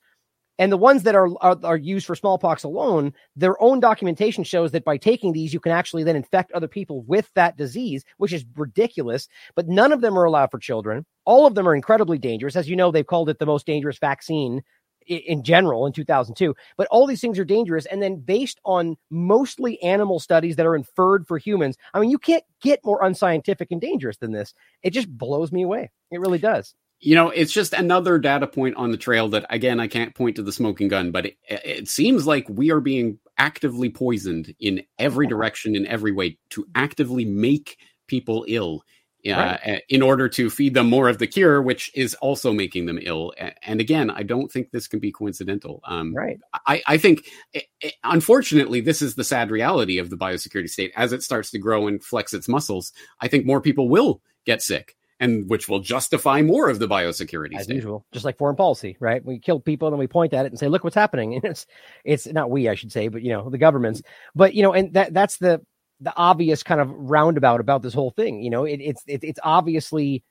[0.57, 4.71] and the ones that are, are, are used for smallpox alone, their own documentation shows
[4.71, 8.33] that by taking these, you can actually then infect other people with that disease, which
[8.33, 9.27] is ridiculous.
[9.55, 11.05] But none of them are allowed for children.
[11.25, 12.91] All of them are incredibly dangerous, as you know.
[12.91, 14.63] They've called it the most dangerous vaccine
[15.07, 17.85] in general in 2002 but all these things are dangerous.
[17.85, 22.19] And then based on mostly animal studies that are inferred for humans i mean you
[22.19, 24.53] can't get more unscientific and dangerous than this.
[24.81, 25.91] It just blows me away.
[26.11, 26.73] It really does.
[26.99, 30.37] You know it's just another data point on the trail that again i can't point
[30.37, 34.83] to the smoking gun but it, it seems like we are being actively poisoned in
[34.97, 35.35] every uh-huh.
[35.35, 37.77] direction in every way to actively make
[38.07, 38.83] people ill
[39.31, 39.83] uh, right.
[39.87, 43.33] in order to feed them more of the cure, which is also making them ill.
[43.61, 45.81] And again, I don't think this can be coincidental.
[45.85, 46.39] Um, right.
[46.67, 50.91] I, I think, it, it, unfortunately, this is the sad reality of the biosecurity state.
[50.95, 54.61] As it starts to grow and flex its muscles, I think more people will get
[54.61, 54.95] sick.
[55.19, 57.75] And which will justify more of the biosecurity as state.
[57.75, 59.23] usual, just like foreign policy, right?
[59.23, 61.65] We kill people and we point at it and say, "Look what's happening." And it's
[62.03, 64.01] it's not we, I should say, but you know the governments.
[64.35, 65.61] But you know, and that that's the
[66.03, 68.41] the obvious kind of roundabout about this whole thing.
[68.43, 70.23] You know, it, it's it, it's obviously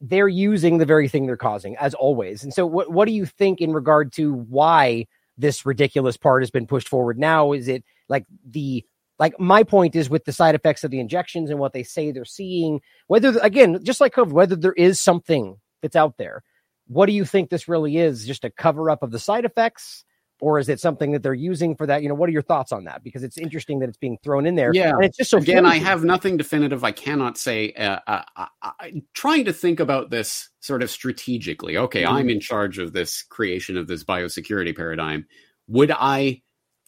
[0.00, 2.42] they're using the very thing they're causing, as always.
[2.42, 5.06] And so, what what do you think in regard to why
[5.38, 7.52] this ridiculous part has been pushed forward now?
[7.52, 8.84] Is it like the
[9.18, 12.10] like my point is with the side effects of the injections and what they say
[12.10, 16.42] they're seeing, whether again, just like COVID, whether there is something that's out there.
[16.86, 18.26] What do you think this really is?
[18.26, 20.04] Just a cover up of the side effects?
[20.44, 22.02] Or is it something that they're using for that?
[22.02, 23.02] You know, what are your thoughts on that?
[23.02, 24.72] Because it's interesting that it's being thrown in there.
[24.74, 26.84] Yeah, and it's just so again, I have nothing definitive.
[26.84, 27.72] I cannot say.
[27.72, 28.70] Uh, uh, uh, uh,
[29.14, 31.78] trying to think about this sort of strategically.
[31.78, 32.14] Okay, mm-hmm.
[32.14, 35.26] I'm in charge of this creation of this biosecurity paradigm.
[35.68, 36.42] Would I?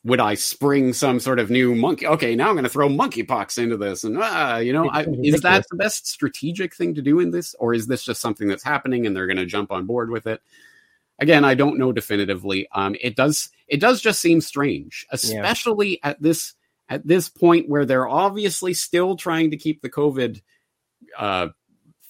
[0.05, 2.07] Would I spring some sort of new monkey?
[2.07, 5.41] Okay, now I'm going to throw monkeypox into this, and uh, you know, I, is
[5.41, 8.63] that the best strategic thing to do in this, or is this just something that's
[8.63, 10.43] happening and they're going to jump on board with it?
[11.19, 16.11] Again i don't know definitively um it does it does just seem strange especially yeah.
[16.11, 16.55] at this
[16.89, 20.41] at this point where they're obviously still trying to keep the covid
[21.19, 21.49] uh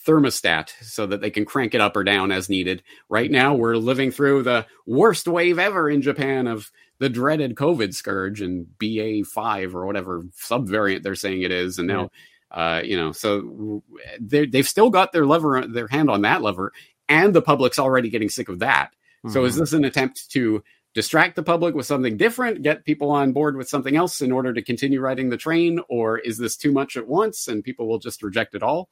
[0.07, 3.77] thermostat so that they can crank it up or down as needed right now we're
[3.77, 9.75] living through the worst wave ever in japan of the dreaded covid scourge and ba5
[9.75, 12.09] or whatever subvariant they're saying it is and now
[12.51, 13.83] uh, you know, so
[14.21, 16.73] they they've still got their lever, their hand on that lever,
[17.09, 18.91] and the public's already getting sick of that.
[19.25, 19.31] Mm-hmm.
[19.31, 19.61] So is mm-hmm.
[19.61, 20.63] this an attempt to
[20.95, 24.55] distract the public with something different, get people on board with something else in order
[24.55, 27.99] to continue riding the train, or is this too much at once and people will
[27.99, 28.89] just reject it all?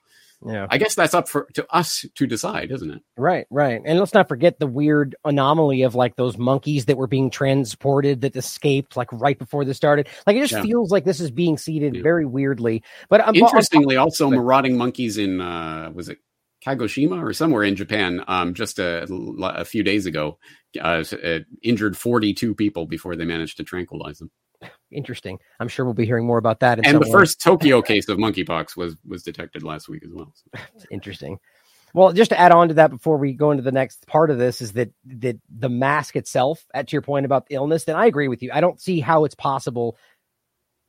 [0.47, 0.67] Yeah.
[0.69, 3.03] I guess that's up for to us to decide, isn't it?
[3.17, 3.81] Right, right.
[3.83, 8.21] And let's not forget the weird anomaly of like those monkeys that were being transported
[8.21, 10.09] that escaped like right before this started.
[10.27, 10.63] Like it just yeah.
[10.63, 12.03] feels like this is being seeded yeah.
[12.03, 12.83] very weirdly.
[13.09, 16.19] But um, interestingly, also marauding monkeys in uh was it
[16.67, 19.07] Kagoshima or somewhere in Japan um, just a,
[19.41, 20.39] a, few days ago
[20.81, 24.31] uh, uh injured 42 people before they managed to tranquilize them.
[24.91, 25.39] interesting.
[25.61, 26.85] I'm sure we'll be hearing more about that.
[26.85, 27.13] and the way.
[27.13, 30.33] first Tokyo case of monkeypox was was detected last week as well.
[30.35, 30.87] So.
[30.91, 31.39] interesting.
[31.95, 34.39] Well, just to add on to that before we go into the next part of
[34.39, 38.27] this is that that the mask itself, at your point about illness, then I agree
[38.29, 38.51] with you.
[38.53, 39.97] I don't see how it's possible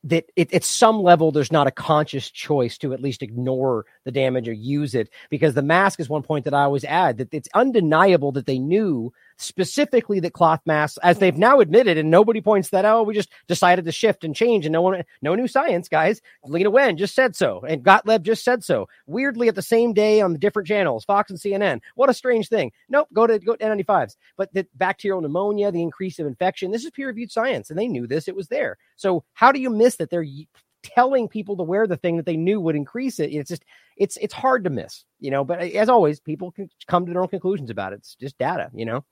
[0.06, 4.12] that it, at some level there's not a conscious choice to at least ignore the
[4.12, 7.34] damage or use it because the mask is one point that I always add that
[7.34, 12.40] it's undeniable that they knew specifically that cloth masks, as they've now admitted, and nobody
[12.40, 13.06] points that out.
[13.06, 16.22] We just decided to shift and change, and no one, no new science, guys.
[16.48, 18.88] Leana Wen just said so, and Gottlieb just said so.
[19.08, 21.82] Weirdly, at the same day on the different channels, Fox and CNN.
[21.96, 22.72] What a strange thing.
[22.88, 24.16] Nope, go to go to N95s.
[24.38, 28.08] But the bacterial pneumonia, the increase of infection, this is peer-reviewed science, and they knew
[28.08, 28.28] this.
[28.28, 28.78] It was there.
[28.96, 30.10] So how do you miss that?
[30.10, 30.26] They're
[30.84, 33.34] telling people to wear the thing that they knew would increase it.
[33.34, 33.66] It's just
[33.98, 35.44] it's it's hard to miss, you know.
[35.44, 37.98] But eh, as always, people can come to their own conclusions about it.
[37.98, 39.06] It's just data, you know.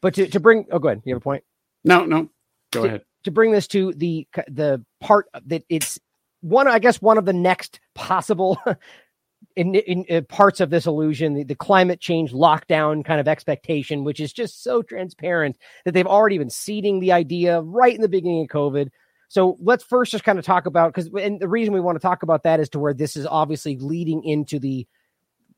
[0.00, 1.02] But to, to bring, oh, go ahead.
[1.04, 1.44] You have a point?
[1.84, 2.30] No, no.
[2.72, 3.02] Go to, ahead.
[3.24, 5.98] To bring this to the the part that it's
[6.40, 8.58] one, I guess, one of the next possible
[9.56, 14.04] in, in, in, parts of this illusion, the, the, climate change lockdown kind of expectation,
[14.04, 18.08] which is just so transparent that they've already been seeding the idea right in the
[18.08, 18.90] beginning of COVID.
[19.28, 22.02] So let's first just kind of talk about because, and the reason we want to
[22.02, 24.86] talk about that is to where this is obviously leading into the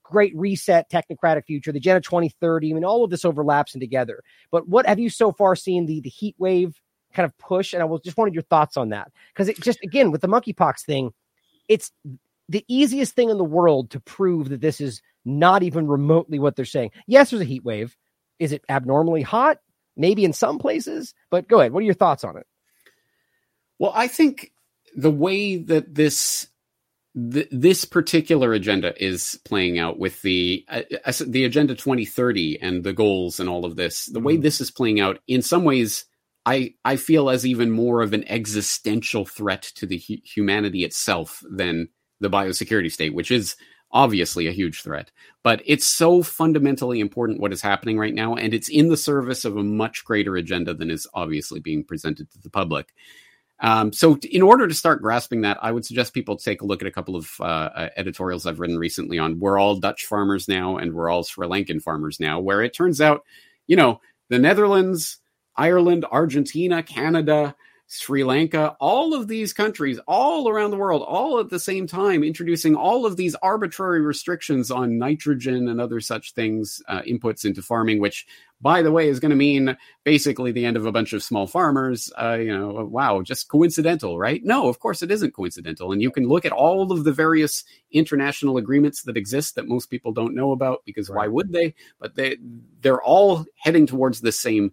[0.02, 2.70] great reset, technocratic future, the Agenda 2030.
[2.70, 4.22] I mean, all of this overlaps in together.
[4.50, 6.80] But what have you so far seen the, the heat wave
[7.14, 7.72] kind of push?
[7.72, 9.12] And I was just wanted your thoughts on that.
[9.32, 11.12] Because it just, again, with the monkeypox thing,
[11.68, 11.92] it's
[12.48, 16.56] the easiest thing in the world to prove that this is not even remotely what
[16.56, 16.90] they're saying.
[17.06, 17.96] Yes, there's a heat wave.
[18.40, 19.58] Is it abnormally hot?
[19.96, 21.72] Maybe in some places, but go ahead.
[21.72, 22.46] What are your thoughts on it?
[23.80, 24.52] Well, I think
[24.94, 26.46] the way that this
[27.14, 30.82] th- this particular agenda is playing out with the uh,
[31.26, 34.26] the agenda 2030 and the goals and all of this the mm-hmm.
[34.26, 36.04] way this is playing out in some ways
[36.46, 41.42] i i feel as even more of an existential threat to the hu- humanity itself
[41.50, 41.88] than
[42.20, 43.56] the biosecurity state which is
[43.92, 45.10] obviously a huge threat
[45.42, 49.44] but it's so fundamentally important what is happening right now and it's in the service
[49.44, 52.92] of a much greater agenda than is obviously being presented to the public
[53.60, 56.80] um, so, in order to start grasping that, I would suggest people take a look
[56.80, 60.78] at a couple of uh, editorials I've written recently on we're all Dutch farmers now
[60.78, 63.24] and we're all Sri Lankan farmers now, where it turns out,
[63.66, 64.00] you know,
[64.30, 65.18] the Netherlands,
[65.56, 67.54] Ireland, Argentina, Canada,
[67.92, 72.22] Sri Lanka, all of these countries, all around the world, all at the same time,
[72.22, 77.62] introducing all of these arbitrary restrictions on nitrogen and other such things, uh, inputs into
[77.62, 78.28] farming, which,
[78.60, 81.48] by the way, is going to mean basically the end of a bunch of small
[81.48, 82.12] farmers.
[82.16, 84.44] Uh, you know, wow, just coincidental, right?
[84.44, 85.90] No, of course it isn't coincidental.
[85.90, 89.86] And you can look at all of the various international agreements that exist that most
[89.86, 91.16] people don't know about because right.
[91.16, 91.74] why would they?
[91.98, 92.36] But they
[92.82, 94.70] they're all heading towards the same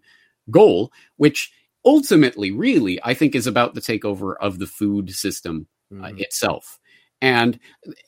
[0.52, 1.52] goal, which
[1.86, 6.20] ultimately, really, I think is about the takeover of the food system uh, mm-hmm.
[6.20, 6.80] itself.
[7.22, 7.60] And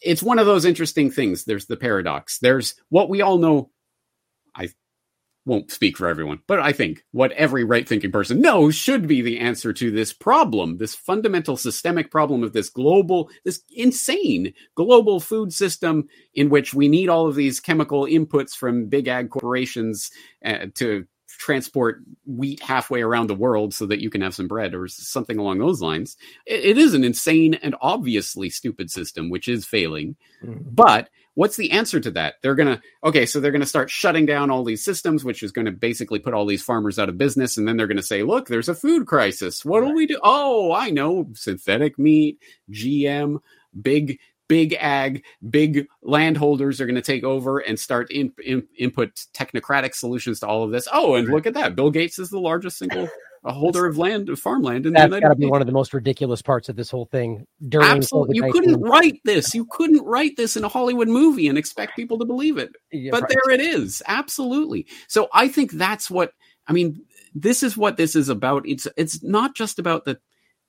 [0.02, 1.46] it's one of those interesting things.
[1.46, 2.40] There's the paradox.
[2.40, 3.72] There's what we all know.
[4.56, 4.70] I
[5.46, 9.22] won't speak for everyone, but I think what every right thinking person knows should be
[9.22, 15.20] the answer to this problem, this fundamental systemic problem of this global, this insane global
[15.20, 20.12] food system in which we need all of these chemical inputs from big ag corporations
[20.46, 21.06] uh, to
[21.40, 25.40] transport wheat halfway around the world so that you can have some bread or something
[25.40, 26.18] along those lines.
[26.46, 30.16] it, it is an insane and obviously stupid system, which is failing.
[30.44, 30.64] Mm.
[30.70, 32.36] But what's the answer to that?
[32.44, 35.42] They're going to, okay, so they're going to start shutting down all these systems, which
[35.42, 37.58] is going to basically put all these farmers out of business.
[37.58, 39.64] And then they're going to say, look, there's a food crisis.
[39.64, 39.88] What right.
[39.88, 40.20] do we do?
[40.22, 43.40] Oh, I know synthetic meat, GM,
[43.82, 44.20] big
[44.50, 49.96] big ag, big landholders are going to take over and start in, in, input technocratic
[49.96, 50.90] solutions to all of this.
[50.92, 51.78] Oh, and look at that.
[51.78, 53.08] Bill Gates is the largest single
[53.46, 55.94] a holder of land, of farmland in That's got to be one of the most
[55.94, 57.48] ridiculous parts of this whole thing.
[57.70, 59.56] During Absolutely, you couldn't write this.
[59.56, 62.72] You couldn't write this in a Hollywood movie and expect people to believe it.
[62.92, 63.30] Yeah, but right.
[63.30, 64.04] there it is.
[64.08, 64.88] Absolutely.
[65.08, 66.34] So I think that's what
[66.68, 67.02] I mean.
[67.34, 68.68] This is what this is about.
[68.68, 70.20] It's it's not just about the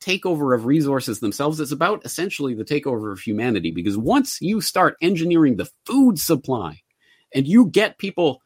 [0.00, 1.60] takeover of resources themselves.
[1.60, 6.80] It's about essentially the takeover of humanity because once you start engineering the food supply
[7.34, 8.42] and you get people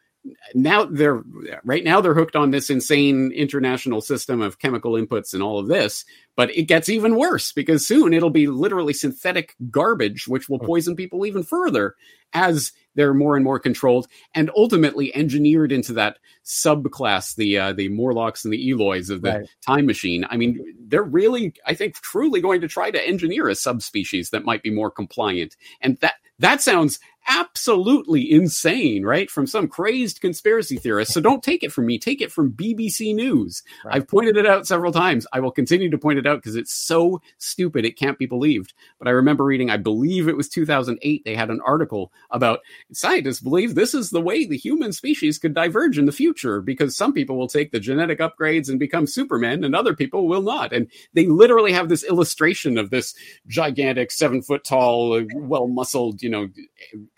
[0.54, 1.22] now they're
[1.64, 5.68] right now they're hooked on this insane international system of chemical inputs and all of
[5.68, 10.58] this but it gets even worse because soon it'll be literally synthetic garbage which will
[10.58, 10.66] hmm.
[10.66, 11.94] poison people even further
[12.34, 17.88] as they're more and more controlled and ultimately engineered into that subclass, the uh, the
[17.88, 19.48] Morlocks and the Eloys of the right.
[19.66, 20.24] time machine.
[20.28, 24.44] I mean, they're really, I think, truly going to try to engineer a subspecies that
[24.44, 25.56] might be more compliant.
[25.80, 29.30] And that that sounds absolutely insane, right?
[29.30, 31.12] From some crazed conspiracy theorist.
[31.12, 31.98] So don't take it from me.
[31.98, 33.62] Take it from BBC News.
[33.84, 33.96] Right.
[33.96, 35.26] I've pointed it out several times.
[35.32, 37.84] I will continue to point it out because it's so stupid.
[37.84, 38.74] It can't be believed.
[38.98, 42.60] But I remember reading, I believe it was 2008, they had an article about
[42.92, 46.96] scientists believe this is the way the human species could diverge in the future because
[46.96, 50.72] some people will take the genetic upgrades and become supermen and other people will not.
[50.72, 53.14] And they literally have this illustration of this
[53.46, 56.48] gigantic, seven foot tall, well muscled, you know,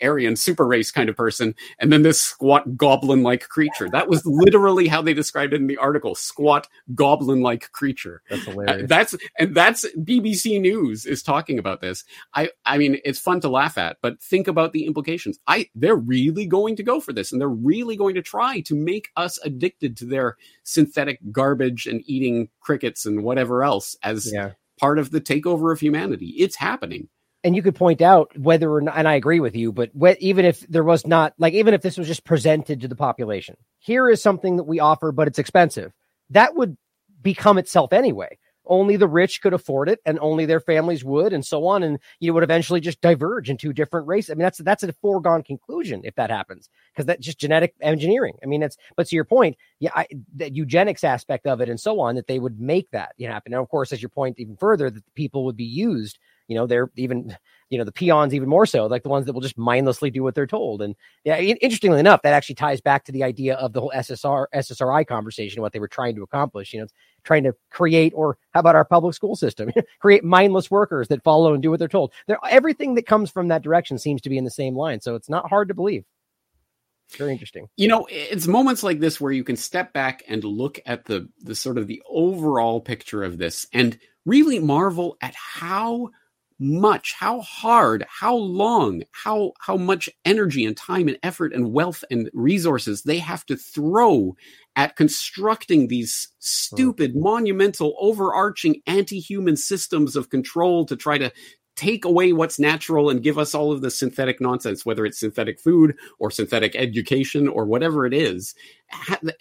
[0.01, 3.89] Aryan super race kind of person, and then this squat goblin like creature.
[3.89, 8.21] That was literally how they described it in the article: squat goblin like creature.
[8.29, 8.83] That's hilarious.
[8.83, 12.03] Uh, that's and that's BBC News is talking about this.
[12.33, 15.39] I I mean, it's fun to laugh at, but think about the implications.
[15.47, 18.75] I they're really going to go for this, and they're really going to try to
[18.75, 24.51] make us addicted to their synthetic garbage and eating crickets and whatever else as yeah.
[24.79, 26.33] part of the takeover of humanity.
[26.37, 27.09] It's happening
[27.43, 30.43] and you could point out whether or not, and I agree with you, but even
[30.43, 34.09] if there was not, like, even if this was just presented to the population, here
[34.09, 35.93] is something that we offer, but it's expensive,
[36.31, 36.77] that would
[37.21, 38.37] become itself anyway.
[38.67, 41.83] Only the rich could afford it, and only their families would, and so on.
[41.83, 44.31] And you would eventually just diverge into different races.
[44.31, 48.35] I mean, that's that's a foregone conclusion if that happens, because that's just genetic engineering.
[48.43, 51.79] I mean, it's but to your point, yeah, I, the eugenics aspect of it, and
[51.79, 53.53] so on, that they would make that happen.
[53.53, 56.67] And of course, as your point even further, that people would be used you know
[56.67, 57.35] they're even
[57.69, 60.23] you know the peons even more so like the ones that will just mindlessly do
[60.23, 60.81] what they're told.
[60.81, 64.45] And yeah interestingly enough that actually ties back to the idea of the whole ssr
[64.53, 66.87] ssri conversation what they were trying to accomplish you know
[67.23, 69.69] trying to create or how about our public school system?
[69.99, 72.13] Create mindless workers that follow and do what they're told.
[72.25, 75.15] They're, everything that comes from that direction seems to be in the same line so
[75.15, 76.05] it's not hard to believe.
[77.15, 77.69] Very interesting.
[77.77, 81.29] You know, it's moments like this where you can step back and look at the
[81.41, 86.09] the sort of the overall picture of this and really marvel at how
[86.59, 92.03] much, how hard, how long, how how much energy and time and effort and wealth
[92.09, 94.35] and resources they have to throw
[94.75, 97.21] at constructing these stupid, mm.
[97.21, 101.31] monumental, overarching anti-human systems of control to try to
[101.75, 105.59] take away what's natural and give us all of the synthetic nonsense, whether it's synthetic
[105.59, 108.55] food or synthetic education or whatever it is.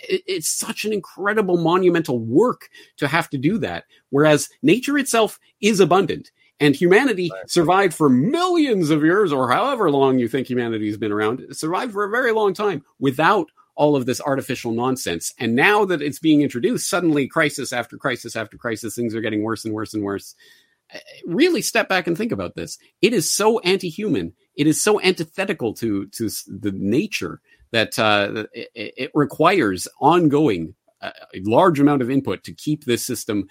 [0.00, 3.84] It's such an incredible monumental work to have to do that.
[4.10, 6.30] Whereas nature itself is abundant.
[6.58, 7.50] And humanity right.
[7.50, 11.92] survived for millions of years, or however long you think humanity has been around, survived
[11.92, 15.34] for a very long time without all of this artificial nonsense.
[15.38, 19.42] And now that it's being introduced, suddenly crisis after crisis after crisis, things are getting
[19.42, 20.34] worse and worse and worse.
[20.90, 22.78] Eh, really step back and think about this.
[23.02, 24.32] It is so anti-human.
[24.56, 27.40] It is so antithetical to to the nature
[27.72, 33.04] that uh, it, it, requires ongoing uh, a large amount of input to keep this
[33.04, 33.48] system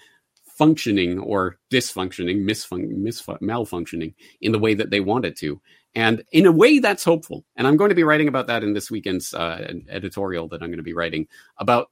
[0.56, 5.60] functioning or dysfunctioning, misfun- misfu- malfunctioning in the way that they want it to.
[5.94, 7.44] And in a way, that's hopeful.
[7.56, 10.68] And I'm going to be writing about that in this weekend's uh, editorial that I'm
[10.68, 11.26] going to be writing
[11.58, 11.88] about.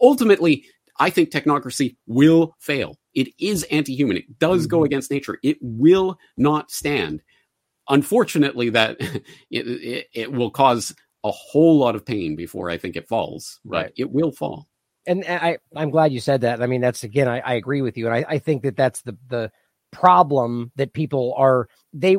[0.00, 0.64] Ultimately,
[0.98, 2.98] I think technocracy will fail.
[3.14, 4.16] It is anti-human.
[4.16, 4.70] It does mm-hmm.
[4.70, 5.38] go against nature.
[5.42, 7.22] It will not stand.
[7.88, 12.96] Unfortunately, that it, it, it, will cause a whole lot of pain before I think
[12.96, 13.92] it falls, but right.
[13.96, 14.68] it will fall
[15.06, 16.62] and I, I'm glad you said that.
[16.62, 19.02] I mean, that's again, I, I agree with you, and I, I think that that's
[19.02, 19.52] the the
[19.92, 22.18] problem that people are they.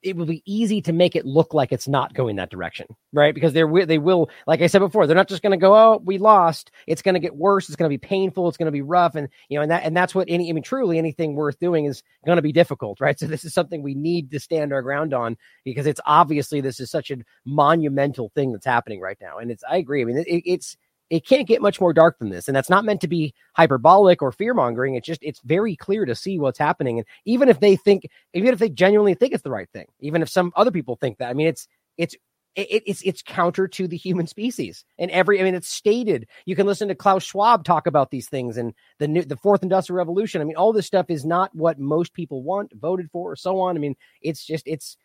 [0.00, 3.34] It will be easy to make it look like it's not going that direction, right?
[3.34, 6.00] Because they're they will, like I said before, they're not just going to go, "Oh,
[6.04, 7.68] we lost." It's going to get worse.
[7.68, 8.46] It's going to be painful.
[8.46, 10.48] It's going to be rough, and you know, and that and that's what any.
[10.48, 13.18] I mean, truly, anything worth doing is going to be difficult, right?
[13.18, 16.78] So this is something we need to stand our ground on because it's obviously this
[16.78, 19.64] is such a monumental thing that's happening right now, and it's.
[19.68, 20.02] I agree.
[20.02, 20.76] I mean, it, it's
[21.10, 22.48] it can't get much more dark than this.
[22.48, 24.94] And that's not meant to be hyperbolic or fear mongering.
[24.94, 26.98] It's just, it's very clear to see what's happening.
[26.98, 30.22] And even if they think, even if they genuinely think it's the right thing, even
[30.22, 32.14] if some other people think that, I mean, it's, it's,
[32.56, 36.56] it, it's it's counter to the human species and every I mean it's stated you
[36.56, 39.98] can listen to Klaus Schwab talk about these things and the new the fourth industrial
[39.98, 43.36] revolution I mean all this stuff is not what most people want voted for or
[43.36, 44.96] so on I mean it's just it's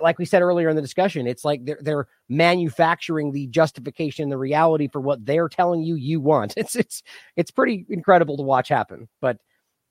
[0.00, 4.38] like we said earlier in the discussion, it's like they're they're manufacturing the justification, the
[4.38, 6.54] reality for what they're telling you you want.
[6.62, 7.02] It's it's
[7.36, 9.08] it's pretty incredible to watch happen.
[9.20, 9.38] But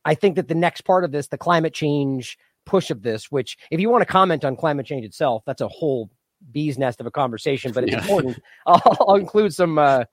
[0.05, 3.57] I think that the next part of this, the climate change push of this, which
[3.69, 6.09] if you want to comment on climate change itself, that's a whole
[6.51, 8.01] bee's nest of a conversation, but it's yeah.
[8.01, 8.39] important.
[8.65, 10.05] I'll, I'll, include some uh,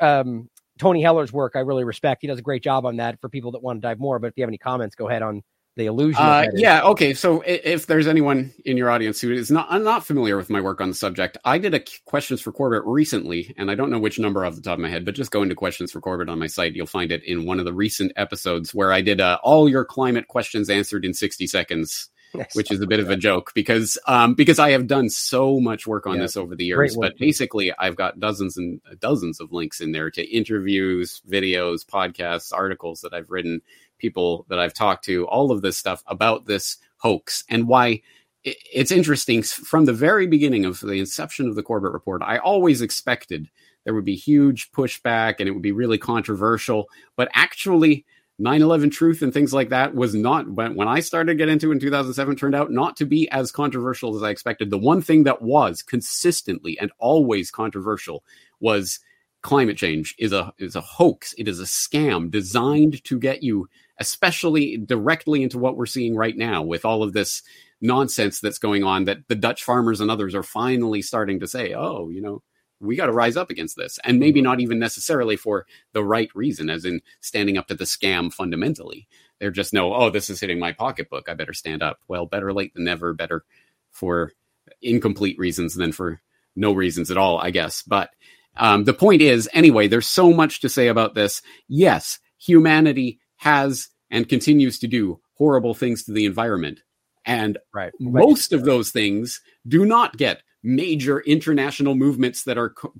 [0.00, 0.48] um,
[0.78, 1.52] Tony Heller's work.
[1.54, 2.22] I really respect.
[2.22, 4.18] He does a great job on that for people that want to dive more.
[4.18, 5.42] But if you have any comments, go ahead on
[5.76, 6.22] the illusion.
[6.22, 6.82] Uh, yeah.
[6.82, 7.14] Okay.
[7.14, 10.60] So if there's anyone in your audience who is not I'm not familiar with my
[10.60, 13.98] work on the subject, I did a questions for Corbett recently, and I don't know
[13.98, 16.28] which number off the top of my head, but just go into questions for Corbett
[16.28, 16.74] on my site.
[16.74, 19.84] You'll find it in one of the recent episodes where I did uh, all your
[19.84, 22.10] climate questions answered in 60 seconds.
[22.54, 25.86] which is a bit of a joke because um, because I have done so much
[25.86, 26.96] work on yeah, this over the years.
[26.96, 32.52] But basically, I've got dozens and dozens of links in there to interviews, videos, podcasts,
[32.52, 33.60] articles that I've written
[33.98, 38.02] people that I've talked to, all of this stuff about this hoax and why
[38.44, 42.22] it's interesting from the very beginning of the inception of the Corbett report.
[42.22, 43.48] I always expected
[43.84, 48.04] there would be huge pushback and it would be really controversial, but actually
[48.40, 51.74] 9-11 truth and things like that was not when i started to get into it
[51.74, 55.22] in 2007 turned out not to be as controversial as i expected the one thing
[55.22, 58.24] that was consistently and always controversial
[58.58, 58.98] was
[59.42, 63.68] climate change is a is a hoax it is a scam designed to get you
[63.98, 67.42] especially directly into what we're seeing right now with all of this
[67.80, 71.74] nonsense that's going on that the Dutch farmers and others are finally starting to say,
[71.74, 72.42] oh, you know,
[72.80, 73.98] we got to rise up against this.
[74.04, 74.44] And maybe mm-hmm.
[74.44, 79.06] not even necessarily for the right reason, as in standing up to the scam fundamentally.
[79.38, 81.28] They're just know, oh, this is hitting my pocketbook.
[81.28, 82.00] I better stand up.
[82.08, 83.44] Well, better late than never, better
[83.90, 84.32] for
[84.80, 86.20] incomplete reasons than for
[86.56, 87.82] no reasons at all, I guess.
[87.82, 88.10] But
[88.56, 91.42] um, the point is, anyway, there's so much to say about this.
[91.68, 96.80] Yes, humanity has and continues to do horrible things to the environment.
[97.26, 97.92] And right.
[98.00, 102.94] most of those things do not get major international movements that are co-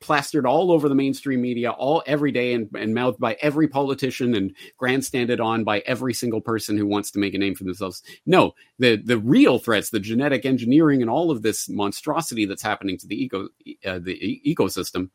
[0.00, 4.34] plastered all over the mainstream media all every day and, and mouthed by every politician
[4.34, 8.02] and grandstanded on by every single person who wants to make a name for themselves.
[8.24, 12.96] No, the the real threats, the genetic engineering and all of this monstrosity that's happening
[12.96, 13.48] to the eco
[13.84, 15.10] uh, the ecosystem,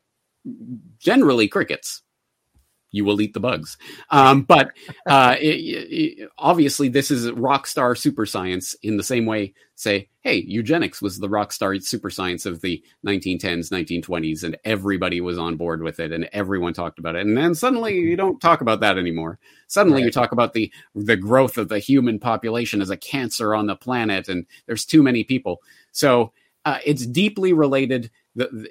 [0.99, 2.03] generally crickets
[2.95, 3.77] you will eat the bugs.
[4.09, 4.71] Um, but
[5.07, 10.07] uh, it, it, obviously, this is rock star super science in the same way, say,
[10.21, 15.37] hey, eugenics was the rock star super science of the 1910s, 1920s, and everybody was
[15.37, 17.25] on board with it and everyone talked about it.
[17.25, 19.39] And then suddenly you don't talk about that anymore.
[19.67, 20.05] Suddenly right.
[20.05, 23.75] you talk about the, the growth of the human population as a cancer on the
[23.75, 25.61] planet, and there's too many people.
[25.91, 26.31] So
[26.63, 28.09] uh, it's deeply related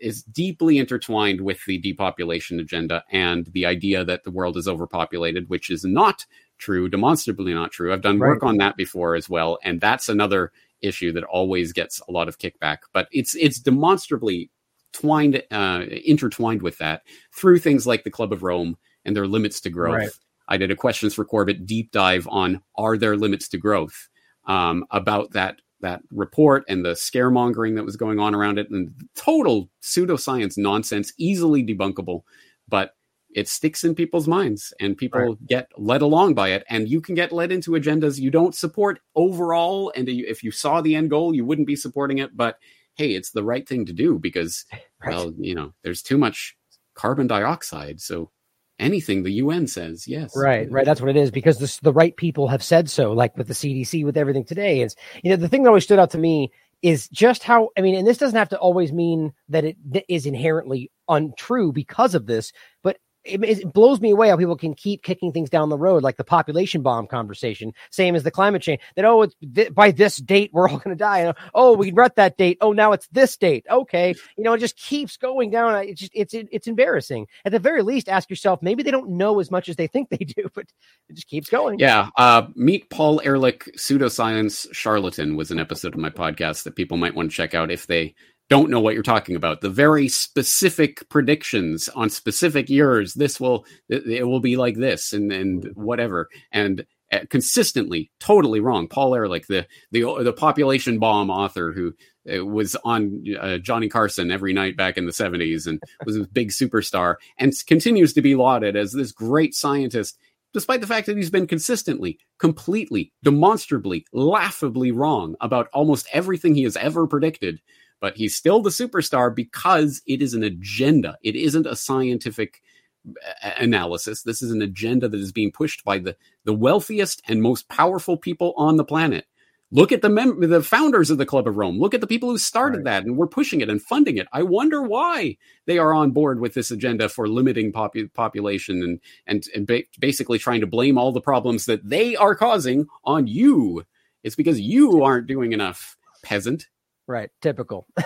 [0.01, 5.49] is deeply intertwined with the depopulation agenda and the idea that the world is overpopulated,
[5.49, 6.27] which is not
[6.59, 7.93] true, demonstrably not true.
[7.93, 8.29] I've done right.
[8.29, 10.53] work on that before as well, and that's another
[10.83, 12.79] issue that always gets a lot of kickback.
[12.93, 14.51] But it's it's demonstrably
[14.93, 17.03] twined, uh, intertwined with that
[17.33, 19.95] through things like the Club of Rome and their limits to growth.
[19.95, 20.11] Right.
[20.47, 24.09] I did a questions for Corbett deep dive on are there limits to growth
[24.47, 28.93] um, about that that report and the scaremongering that was going on around it and
[29.15, 32.23] total pseudoscience nonsense, easily debunkable,
[32.67, 32.95] but
[33.35, 35.47] it sticks in people's minds and people right.
[35.47, 36.65] get led along by it.
[36.71, 39.93] And you can get led into agendas you don't support overall.
[39.95, 42.37] And if you saw the end goal, you wouldn't be supporting it.
[42.37, 42.59] But
[42.95, 44.65] hey, it's the right thing to do because,
[45.05, 45.15] right.
[45.15, 46.57] well, you know, there's too much
[46.95, 48.01] carbon dioxide.
[48.01, 48.31] So
[48.79, 50.07] anything the UN says.
[50.09, 50.35] Yes.
[50.37, 50.85] Right, right.
[50.85, 53.55] That's what it is because this, the right people have said so, like with the
[53.55, 54.83] CDC, with everything today.
[54.83, 56.53] Is you know the thing that always stood out to me
[56.83, 59.77] is just how I mean, and this doesn't have to always mean that it
[60.09, 62.53] is inherently untrue because of this,
[62.83, 66.03] but it, it, blows me away how people can keep kicking things down the road,
[66.03, 68.81] like the population bomb conversation, same as the climate change.
[68.97, 71.33] That oh, th- by this date we're all going to die.
[71.55, 72.59] Oh, we read that date.
[72.61, 73.65] Oh, now it's this date.
[73.71, 75.75] Okay, you know, it just keeps going down.
[75.87, 77.27] It's just it's it's embarrassing.
[77.45, 80.11] At the very least, ask yourself maybe they don't know as much as they think
[80.11, 80.67] they do, but
[81.09, 81.79] it just keeps going.
[81.79, 82.11] Yeah.
[82.17, 87.15] Uh, meet Paul Ehrlich, pseudoscience charlatan, was an episode of my podcast that people might
[87.15, 88.15] want to check out if they
[88.51, 89.61] don't know what you're talking about.
[89.61, 95.33] The very specific predictions on specific years, this will it will be like this and
[95.33, 98.89] and whatever, and uh, consistently totally wrong.
[98.89, 101.95] Paul Ehrlich, the the the population bomb author who
[102.33, 106.27] uh, was on uh, Johnny Carson every night back in the 70s and was a
[106.27, 110.19] big superstar and continues to be lauded as this great scientist
[110.55, 116.63] despite the fact that he's been consistently, completely, demonstrably, laughably wrong about almost everything he
[116.63, 117.61] has ever predicted
[118.05, 121.17] but he's still the superstar because it is an agenda.
[121.23, 122.61] It isn't a scientific
[123.09, 124.25] uh, analysis.
[124.25, 128.19] This is an agenda that is being pushed by the, the wealthiest and most powerful
[128.19, 129.25] people on the planet.
[129.71, 131.79] Look at the mem- the founders of the Club of Rome.
[131.79, 132.85] Look at the people who started right.
[132.85, 134.29] that and were pushing it and funding it.
[134.35, 139.01] I wonder why they are on board with this agenda for limiting popu- population and
[139.27, 143.27] and, and ba- basically trying to blame all the problems that they are causing on
[143.29, 143.83] you.
[144.25, 146.67] It's because you aren't doing enough, peasant.
[147.07, 147.31] Right.
[147.43, 147.87] Typical.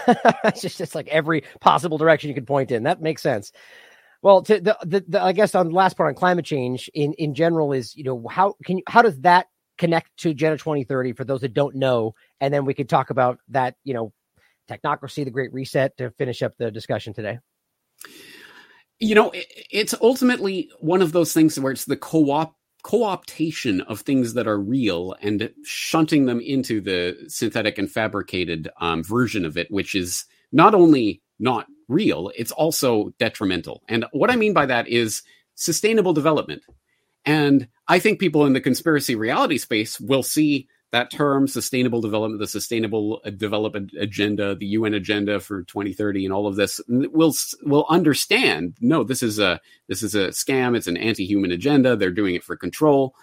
[0.44, 2.82] it's just, like every possible direction you could point in.
[2.82, 3.52] That makes sense.
[4.22, 7.12] Well, to the, the, the, I guess on the last part on climate change in,
[7.14, 9.46] in general is, you know, how can you, how does that
[9.78, 13.38] connect to Agenda 2030 for those that don't know, and then we could talk about
[13.48, 14.12] that, you know,
[14.68, 17.38] technocracy, the Great Reset to finish up the discussion today.
[18.98, 24.34] You know, it's ultimately one of those things where it's the co-op co-optation of things
[24.34, 29.70] that are real and shunting them into the synthetic and fabricated um, version of it,
[29.70, 33.82] which is not only not real, it's also detrimental.
[33.88, 35.22] And what I mean by that is
[35.54, 36.62] sustainable development.
[37.24, 42.40] And I think people in the conspiracy reality space will see that term sustainable development
[42.40, 47.34] the sustainable uh, development agenda the un agenda for 2030 and all of this will
[47.62, 52.10] will understand no this is a this is a scam it's an anti-human agenda they're
[52.10, 53.14] doing it for control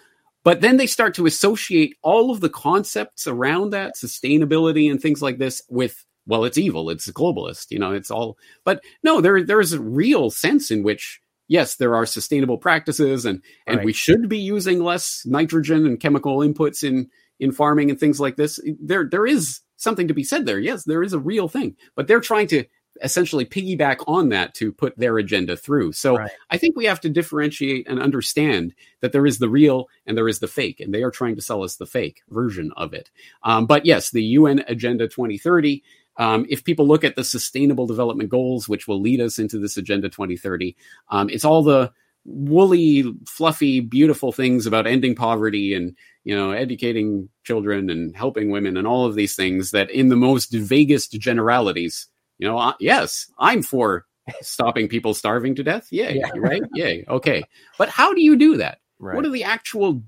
[0.43, 5.21] but then they start to associate all of the concepts around that sustainability and things
[5.21, 9.43] like this with well it's evil it's globalist you know it's all but no there
[9.43, 13.85] there's a real sense in which yes, there are sustainable practices and and right.
[13.85, 17.09] we should be using less nitrogen and chemical inputs in
[17.39, 18.59] in farming and things like this.
[18.79, 20.59] There, there is something to be said there.
[20.59, 22.65] Yes, there is a real thing, but they're trying to
[23.03, 25.91] essentially piggyback on that to put their agenda through.
[25.91, 26.31] So right.
[26.49, 30.29] I think we have to differentiate and understand that there is the real and there
[30.29, 33.09] is the fake, and they are trying to sell us the fake version of it.
[33.43, 35.83] Um, but yes, the UN Agenda 2030.
[36.17, 39.75] Um, if people look at the Sustainable Development Goals, which will lead us into this
[39.75, 40.77] Agenda 2030,
[41.09, 41.91] um, it's all the
[42.25, 48.77] woolly, fluffy, beautiful things about ending poverty and you know educating children and helping women
[48.77, 52.07] and all of these things that, in the most vaguest generalities,
[52.39, 54.05] you know, yes, I'm for
[54.41, 55.87] stopping people starving to death.
[55.91, 56.31] Yay, yeah.
[56.35, 56.63] right?
[56.73, 57.05] Yay.
[57.07, 57.43] Okay,
[57.77, 58.79] but how do you do that?
[58.99, 59.15] Right.
[59.15, 60.03] What are the actual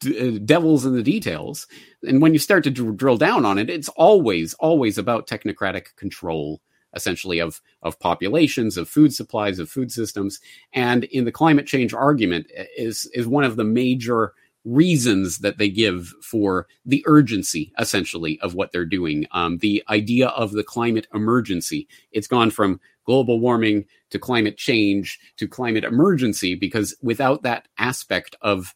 [0.00, 1.66] d- uh, devils in the details?
[2.02, 5.94] And when you start to dr- drill down on it, it's always, always about technocratic
[5.96, 6.60] control
[6.94, 10.40] essentially of of populations, of food supplies, of food systems,
[10.72, 14.32] and in the climate change argument is is one of the major
[14.64, 19.24] reasons that they give for the urgency, essentially, of what they're doing.
[19.30, 21.86] Um, the idea of the climate emergency.
[22.10, 28.34] It's gone from global warming to climate change to climate emergency because without that aspect
[28.42, 28.74] of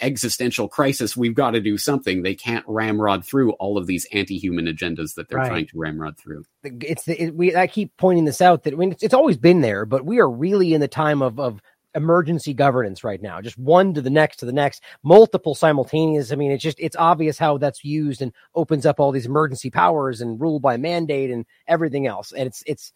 [0.00, 2.22] existential crisis, we've got to do something.
[2.22, 5.48] They can't ramrod through all of these anti-human agendas that they're right.
[5.48, 6.44] trying to ramrod through.
[6.62, 7.54] It's the, it, we.
[7.54, 10.18] I keep pointing this out that I mean, it's, it's, always been there, but we
[10.18, 11.60] are really in the time of of
[11.94, 13.40] emergency governance right now.
[13.40, 16.32] Just one to the next to the next, multiple simultaneous.
[16.32, 19.70] I mean, it's just it's obvious how that's used and opens up all these emergency
[19.70, 22.32] powers and rule by mandate and everything else.
[22.32, 22.92] And it's it's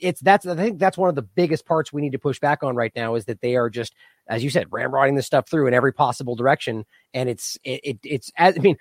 [0.00, 2.62] it's that's I think that's one of the biggest parts we need to push back
[2.62, 3.94] on right now is that they are just
[4.28, 6.84] as you said ramrodding this stuff through in every possible direction
[7.14, 8.76] and it's it, it it's as I mean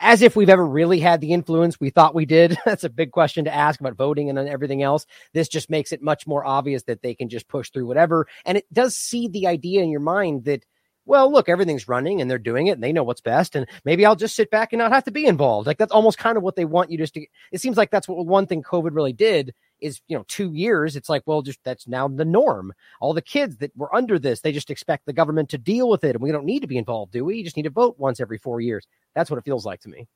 [0.00, 2.56] as if we've ever really had the influence we thought we did.
[2.64, 5.06] That's a big question to ask about voting and everything else.
[5.34, 8.26] This just makes it much more obvious that they can just push through whatever.
[8.46, 10.64] And it does seed the idea in your mind that,
[11.04, 13.54] well, look, everything's running and they're doing it and they know what's best.
[13.54, 15.66] And maybe I'll just sit back and not have to be involved.
[15.66, 17.26] Like that's almost kind of what they want you just to.
[17.52, 20.96] It seems like that's what one thing COVID really did is you know two years
[20.96, 22.72] it's like well just that's now the norm.
[23.00, 26.04] All the kids that were under this they just expect the government to deal with
[26.04, 27.36] it and we don't need to be involved do we?
[27.36, 28.86] You just need to vote once every four years.
[29.14, 30.06] That's what it feels like to me.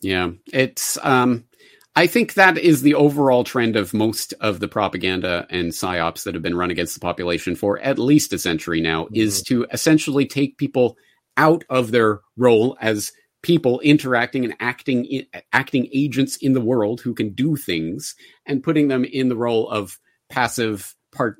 [0.00, 0.30] Yeah.
[0.52, 1.44] It's um
[1.96, 6.34] I think that is the overall trend of most of the propaganda and psyops that
[6.34, 9.14] have been run against the population for at least a century now mm-hmm.
[9.14, 10.96] is to essentially take people
[11.36, 13.12] out of their role as
[13.44, 15.22] people interacting and acting
[15.52, 18.16] acting agents in the world who can do things
[18.46, 21.36] and putting them in the role of passive part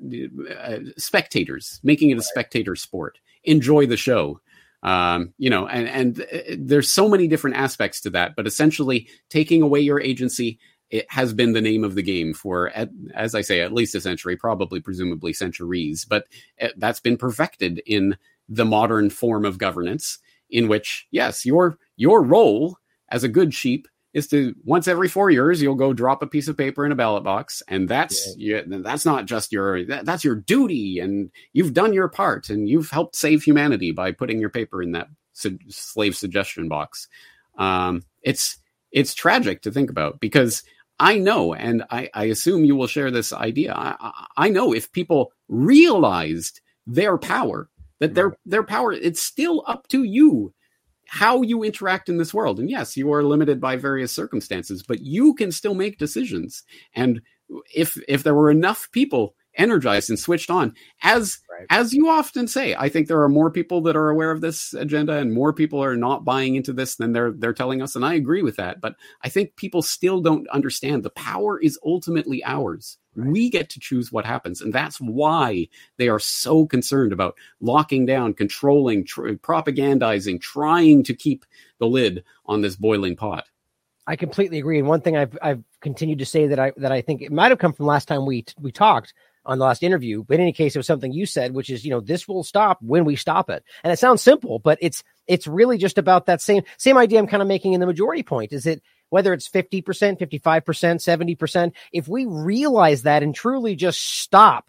[0.57, 3.17] uh, spectators making it a spectator sport.
[3.43, 4.39] Enjoy the show.
[4.83, 9.09] Um, you know and and uh, there's so many different aspects to that but essentially
[9.29, 10.59] taking away your agency
[10.91, 13.95] it has been the name of the game for at, as i say at least
[13.95, 16.27] a century probably presumably centuries but
[16.61, 18.15] uh, that's been perfected in
[18.47, 20.19] the modern form of governance
[20.49, 22.77] in which yes your your role
[23.09, 26.47] as a good sheep is to once every four years you'll go drop a piece
[26.47, 28.61] of paper in a ballot box and that's yeah.
[28.65, 32.69] you, that's not just your that, that's your duty and you've done your part and
[32.69, 37.07] you've helped save humanity by putting your paper in that su- slave suggestion box
[37.57, 38.57] um, it's
[38.91, 40.63] it's tragic to think about because
[40.99, 43.73] I know, and I, I assume you will share this idea.
[43.75, 47.69] I, I know if people realized their power,
[47.99, 50.53] that their their power, it's still up to you
[51.07, 52.59] how you interact in this world.
[52.59, 56.63] And yes, you are limited by various circumstances, but you can still make decisions.
[56.93, 57.21] And
[57.73, 60.73] if if there were enough people energized and switched on,
[61.03, 61.67] as right.
[61.69, 64.73] as you often say, I think there are more people that are aware of this
[64.73, 67.95] agenda and more people are not buying into this than they're they're telling us.
[67.95, 68.81] And I agree with that.
[68.81, 72.97] But I think people still don't understand the power is ultimately ours.
[73.15, 74.61] We get to choose what happens.
[74.61, 81.13] And that's why they are so concerned about locking down, controlling, tr- propagandizing, trying to
[81.13, 81.45] keep
[81.79, 83.45] the lid on this boiling pot.
[84.07, 84.79] I completely agree.
[84.79, 87.51] And one thing I've I've continued to say that I that I think it might
[87.51, 89.13] have come from last time we we talked
[89.45, 91.83] on the last interview, but in any case, it was something you said, which is
[91.83, 93.63] you know this will stop when we stop it.
[93.83, 97.27] And it sounds simple, but it's it's really just about that same same idea I'm
[97.27, 98.53] kind of making in the majority point.
[98.53, 104.65] Is it whether it's 50%, 55%, 70%, if we realize that and truly just stop,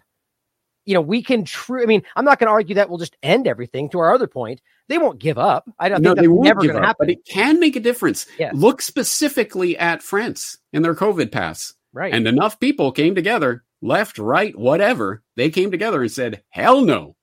[0.85, 1.83] you know, we can true.
[1.83, 4.29] I mean, I'm not going to argue that we'll just end everything to our other
[4.29, 4.61] point.
[4.89, 5.69] They won't give up.
[5.79, 7.07] I don't no, think that's never going to happen.
[7.07, 8.27] but it can make a difference.
[8.39, 8.55] Yes.
[8.55, 11.75] Look specifically at France and their COVID pass.
[11.93, 12.15] right.
[12.15, 15.25] And enough people came together, left, right, whatever.
[15.35, 17.17] They came together and said, hell no.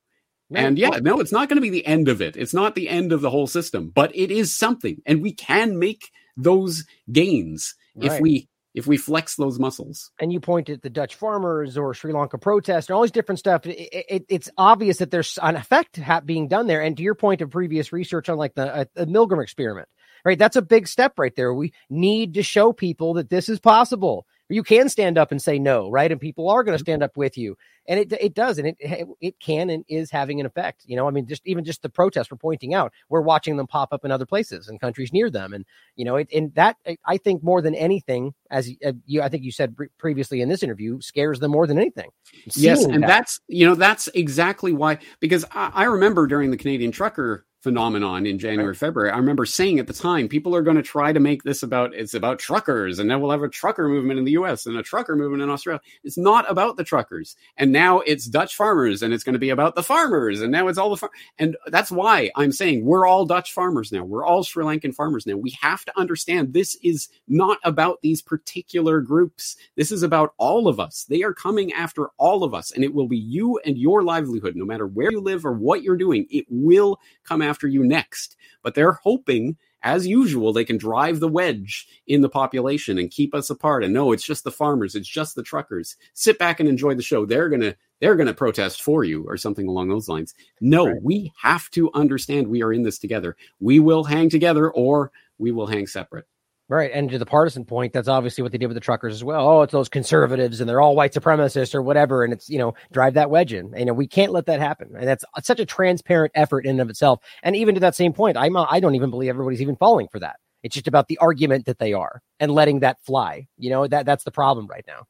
[0.55, 2.35] And yeah, no, it's not going to be the end of it.
[2.37, 5.01] It's not the end of the whole system, but it is something.
[5.05, 10.11] And we can make those gains if we if we flex those muscles.
[10.19, 13.39] and you point at the Dutch farmers or Sri Lanka protests and all these different
[13.39, 13.65] stuff.
[13.65, 16.81] It, it, it's obvious that there's an effect being done there.
[16.81, 19.89] And to your point of previous research on like the, uh, the Milgram experiment,
[20.25, 20.39] right?
[20.39, 21.53] That's a big step right there.
[21.53, 24.25] We need to show people that this is possible.
[24.49, 26.11] You can stand up and say no, right?
[26.11, 28.77] And people are going to stand up with you, and it it does, and it
[29.21, 30.83] it can and is having an effect.
[30.85, 33.67] You know, I mean, just even just the protests we're pointing out, we're watching them
[33.67, 35.65] pop up in other places and countries near them, and
[35.95, 39.43] you know, it, and that I- think more than anything, as uh, you I think
[39.43, 42.09] you said previously in this interview, scares them more than anything.
[42.55, 43.07] Yes, and that.
[43.07, 48.25] that's you know that's exactly why because I, I remember during the Canadian trucker phenomenon
[48.25, 49.09] in January February.
[49.09, 51.95] I remember saying at the time people are going to try to make this about
[51.95, 54.83] it's about truckers and then we'll have a trucker movement in the US and a
[54.83, 55.79] trucker movement in Australia.
[56.03, 57.37] It's not about the truckers.
[57.55, 60.67] And now it's Dutch farmers and it's going to be about the farmers and now
[60.67, 64.03] it's all the far- and that's why I'm saying we're all Dutch farmers now.
[64.03, 65.37] We're all Sri Lankan farmers now.
[65.37, 69.55] We have to understand this is not about these particular groups.
[69.77, 71.05] This is about all of us.
[71.05, 74.57] They are coming after all of us and it will be you and your livelihood
[74.57, 78.35] no matter where you live or what you're doing it will come after you next
[78.63, 83.35] but they're hoping as usual they can drive the wedge in the population and keep
[83.35, 83.83] us apart.
[83.83, 85.97] And no it's just the farmers it's just the truckers.
[86.13, 87.25] Sit back and enjoy the show.
[87.25, 90.33] They're going to they're to protest for you or something along those lines.
[90.59, 91.03] No Right.
[91.03, 93.35] we have to understand we are in this together.
[93.59, 96.25] We will hang together or we will hang separate
[96.73, 96.89] Right.
[96.91, 99.47] And to the partisan point, that's obviously what they did with the truckers as well.
[99.47, 102.23] Oh, it's those conservatives and they're all white supremacists or whatever.
[102.23, 103.71] And it's, you know, drive that wedge in.
[103.77, 104.95] You know, we can't let that happen.
[104.97, 107.19] And that's such a transparent effort in and of itself.
[107.43, 110.17] And even to that same point, I'm, I don't even believe everybody's even falling for
[110.21, 110.37] that.
[110.63, 113.45] It's just about the argument that they are and letting that fly.
[113.55, 115.05] You know, that that's the problem right now.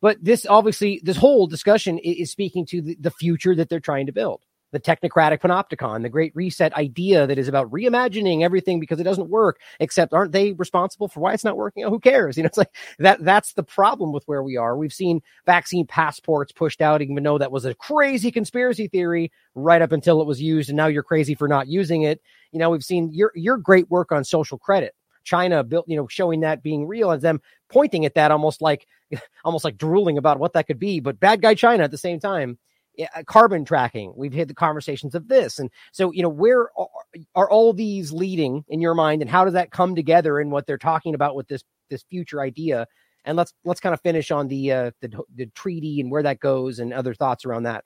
[0.00, 4.06] But this obviously, this whole discussion is speaking to the, the future that they're trying
[4.06, 4.45] to build.
[4.72, 9.30] The technocratic panopticon, the great reset idea that is about reimagining everything because it doesn't
[9.30, 11.84] work except aren't they responsible for why it's not working?
[11.84, 12.36] Oh, who cares?
[12.36, 14.76] You know, it's like that that's the problem with where we are.
[14.76, 19.80] We've seen vaccine passports pushed out, even though that was a crazy conspiracy theory right
[19.80, 22.20] up until it was used, and now you're crazy for not using it.
[22.52, 24.94] You know, we've seen your your great work on social credit.
[25.26, 28.86] China built, you know, showing that being real and them pointing at that almost like
[29.44, 32.20] almost like drooling about what that could be, but bad guy China at the same
[32.20, 32.58] time.
[32.96, 34.14] Yeah, uh, carbon tracking.
[34.16, 36.88] We've had the conversations of this, and so you know, where are,
[37.34, 40.66] are all these leading in your mind, and how does that come together in what
[40.66, 42.86] they're talking about with this this future idea?
[43.24, 46.40] And let's let's kind of finish on the uh, the the treaty and where that
[46.40, 47.84] goes, and other thoughts around that.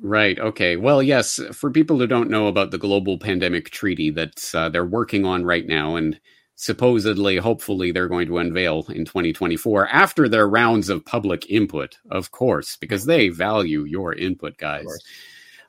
[0.00, 0.38] Right.
[0.38, 0.76] Okay.
[0.76, 1.40] Well, yes.
[1.52, 5.44] For people who don't know about the global pandemic treaty that uh, they're working on
[5.44, 6.20] right now, and
[6.54, 12.30] supposedly, hopefully, they're going to unveil in 2024 after their rounds of public input, of
[12.30, 14.86] course, because they value your input, guys.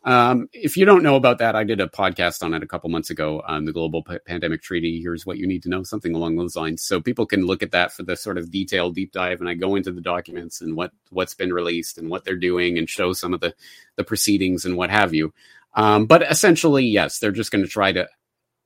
[0.06, 2.90] Um, if you don't know about that, I did a podcast on it a couple
[2.90, 5.02] months ago on the global p- pandemic treaty.
[5.02, 6.84] Here's what you need to know, something along those lines.
[6.84, 9.54] So people can look at that for the sort of detailed deep dive, and I
[9.54, 13.14] go into the documents and what what's been released and what they're doing, and show
[13.14, 13.56] some of the
[13.96, 15.34] the proceedings and what have you.
[15.74, 18.08] Um, but essentially, yes, they're just going to try to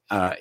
[0.09, 0.33] uh,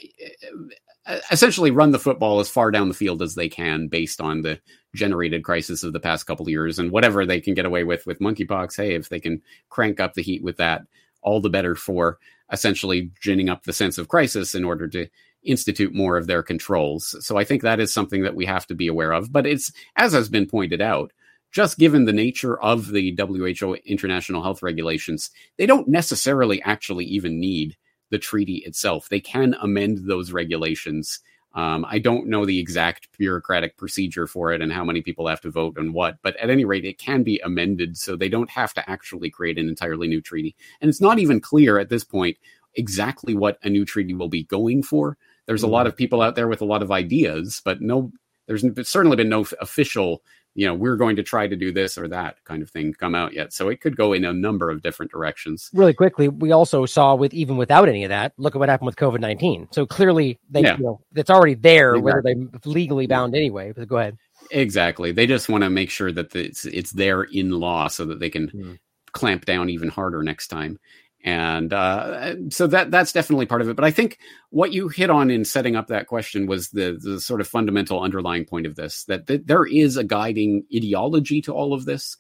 [1.31, 4.61] essentially run the football as far down the field as they can based on the
[4.95, 8.07] generated crisis of the past couple of years and whatever they can get away with
[8.07, 8.77] with monkeypox.
[8.77, 10.83] Hey, if they can crank up the heat with that,
[11.23, 12.19] all the better for
[12.53, 15.09] essentially ginning up the sense of crisis in order to
[15.45, 17.15] institute more of their controls.
[17.25, 19.33] So I think that is something that we have to be aware of.
[19.33, 21.13] But it's, as has been pointed out,
[21.53, 27.41] just given the nature of the WHO international health regulations, they don't necessarily actually even
[27.41, 27.77] need
[28.11, 29.09] the treaty itself.
[29.09, 31.21] They can amend those regulations.
[31.55, 35.41] Um, I don't know the exact bureaucratic procedure for it and how many people have
[35.41, 38.51] to vote and what, but at any rate, it can be amended so they don't
[38.51, 40.55] have to actually create an entirely new treaty.
[40.81, 42.37] And it's not even clear at this point
[42.75, 45.17] exactly what a new treaty will be going for.
[45.47, 48.13] There's a lot of people out there with a lot of ideas, but no,
[48.47, 50.23] there's certainly been no official
[50.57, 53.15] you know, we're going to try to do this or that kind of thing come
[53.15, 53.53] out yet.
[53.53, 55.71] So it could go in a number of different directions.
[55.75, 58.87] Really quickly, we also saw with even without any of that, look at what happened
[58.87, 59.69] with COVID nineteen.
[59.71, 60.79] So clearly, they yeah.
[60.79, 62.03] you know it's already there, exactly.
[62.03, 63.73] whether they legally bound anyway.
[63.73, 64.17] But go ahead.
[64.51, 65.13] Exactly.
[65.13, 68.31] They just want to make sure that it's it's there in law so that they
[68.31, 68.79] can mm.
[69.13, 70.79] clamp down even harder next time
[71.27, 73.75] and uh, so that that's definitely part of it.
[73.75, 74.19] But I think
[74.51, 78.01] what you hit on in setting up that question was the the sort of fundamental
[78.01, 82.17] underlying point of this that, that there is a guiding ideology to all of this.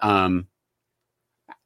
[0.00, 0.46] Um,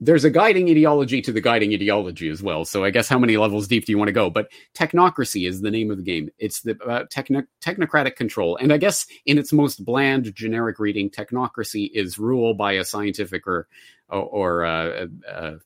[0.01, 2.65] there's a guiding ideology to the guiding ideology as well.
[2.65, 4.31] So I guess how many levels deep do you want to go?
[4.31, 6.31] But technocracy is the name of the game.
[6.39, 11.11] It's the uh, techno- technocratic control, and I guess in its most bland, generic reading,
[11.11, 13.69] technocracy is rule by a scientific or
[14.09, 15.57] or, or uh, uh,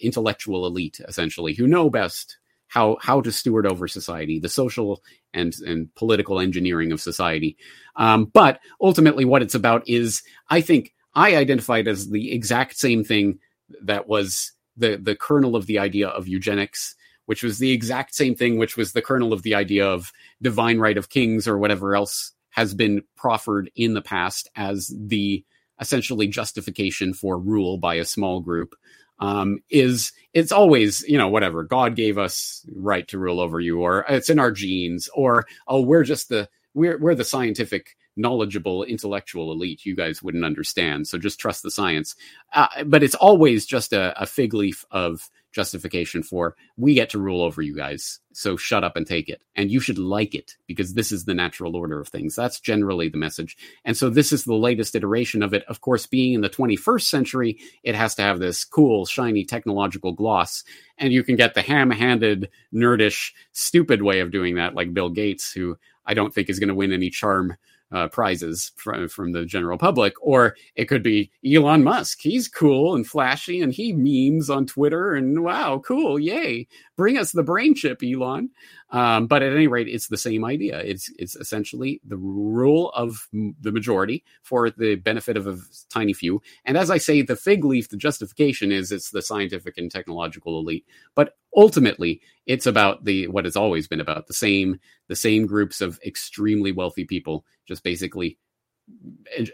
[0.00, 5.02] intellectual elite essentially who know best how how to steward over society, the social
[5.32, 7.56] and and political engineering of society.
[7.96, 13.04] Um, but ultimately, what it's about is, I think, I identified as the exact same
[13.04, 13.38] thing
[13.82, 16.94] that was the the kernel of the idea of eugenics,
[17.26, 20.12] which was the exact same thing, which was the kernel of the idea of
[20.42, 25.44] divine right of kings or whatever else has been proffered in the past as the
[25.78, 28.74] essentially justification for rule by a small group
[29.18, 33.80] um, is it's always you know whatever God gave us right to rule over you,
[33.80, 38.82] or it's in our genes, or oh we're just the we're we're the scientific knowledgeable
[38.82, 42.16] intellectual elite you guys wouldn't understand so just trust the science.
[42.54, 47.18] Uh, but it's always just a, a fig leaf of justification for we get to
[47.18, 48.20] rule over you guys.
[48.34, 49.42] So shut up and take it.
[49.56, 52.36] And you should like it because this is the natural order of things.
[52.36, 53.56] That's generally the message.
[53.82, 55.64] And so this is the latest iteration of it.
[55.64, 60.12] Of course, being in the 21st century, it has to have this cool, shiny technological
[60.12, 60.62] gloss.
[60.98, 65.08] And you can get the ham handed, nerdish, stupid way of doing that, like Bill
[65.08, 67.56] Gates, who I don't think is going to win any charm
[67.92, 72.20] uh, prizes from from the general public, or it could be Elon Musk.
[72.20, 76.66] He's cool and flashy, and he memes on Twitter, and wow, cool, yay!
[76.96, 78.50] Bring us the brain chip, Elon.
[78.90, 80.78] Um, but at any rate, it's the same idea.
[80.78, 85.58] It's it's essentially the rule of the majority for the benefit of a
[85.90, 86.40] tiny few.
[86.64, 90.58] And as I say, the fig leaf, the justification is it's the scientific and technological
[90.60, 90.86] elite.
[91.16, 94.78] But ultimately, it's about the what has always been about the same
[95.08, 98.38] the same groups of extremely wealthy people, just basically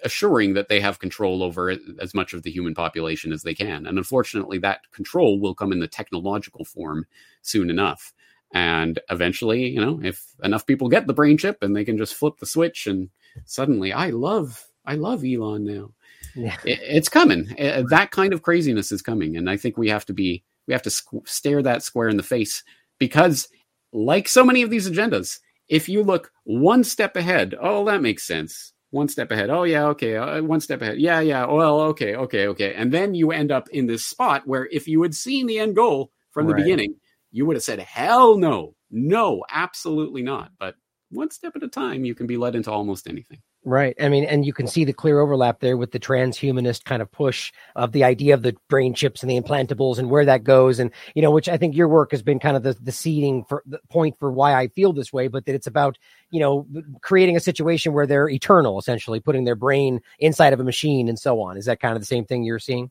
[0.05, 3.87] assuring that they have control over as much of the human population as they can.
[3.87, 7.07] And unfortunately, that control will come in the technological form
[7.41, 8.13] soon enough.
[8.53, 12.15] And eventually, you know, if enough people get the brain chip and they can just
[12.15, 13.09] flip the switch and
[13.47, 15.91] suddenly I love, I love Elon now.
[16.35, 16.57] Yeah.
[16.65, 17.55] It, it's coming.
[17.57, 19.37] It, that kind of craziness is coming.
[19.37, 22.19] And I think we have to be, we have to squ- stare that square in
[22.19, 22.63] the face
[22.99, 23.49] because
[23.93, 25.39] like so many of these agendas,
[25.69, 28.73] if you look one step ahead, oh, that makes sense.
[28.91, 29.49] One step ahead.
[29.49, 30.17] Oh, yeah, okay.
[30.17, 30.99] Uh, one step ahead.
[30.99, 31.47] Yeah, yeah.
[31.47, 32.75] Well, okay, okay, okay.
[32.75, 35.75] And then you end up in this spot where if you had seen the end
[35.75, 36.63] goal from the right.
[36.63, 36.97] beginning,
[37.33, 40.53] you would have said, hell no, no, absolutely not.
[40.59, 40.77] But
[41.11, 43.41] one step at a time, you can be led into almost anything.
[43.65, 43.95] Right.
[44.01, 47.13] I mean, and you can see the clear overlap there with the transhumanist kind of
[47.13, 50.81] push of the idea of the brain chips and the implantables and where that goes.
[50.81, 53.45] And, you know, which I think your work has been kind of the, the seeding
[53.45, 55.97] for the point for why I feel this way, but that it's about,
[56.31, 56.67] you know,
[57.03, 61.19] creating a situation where they're eternal, essentially putting their brain inside of a machine and
[61.19, 61.57] so on.
[61.57, 62.91] Is that kind of the same thing you're seeing?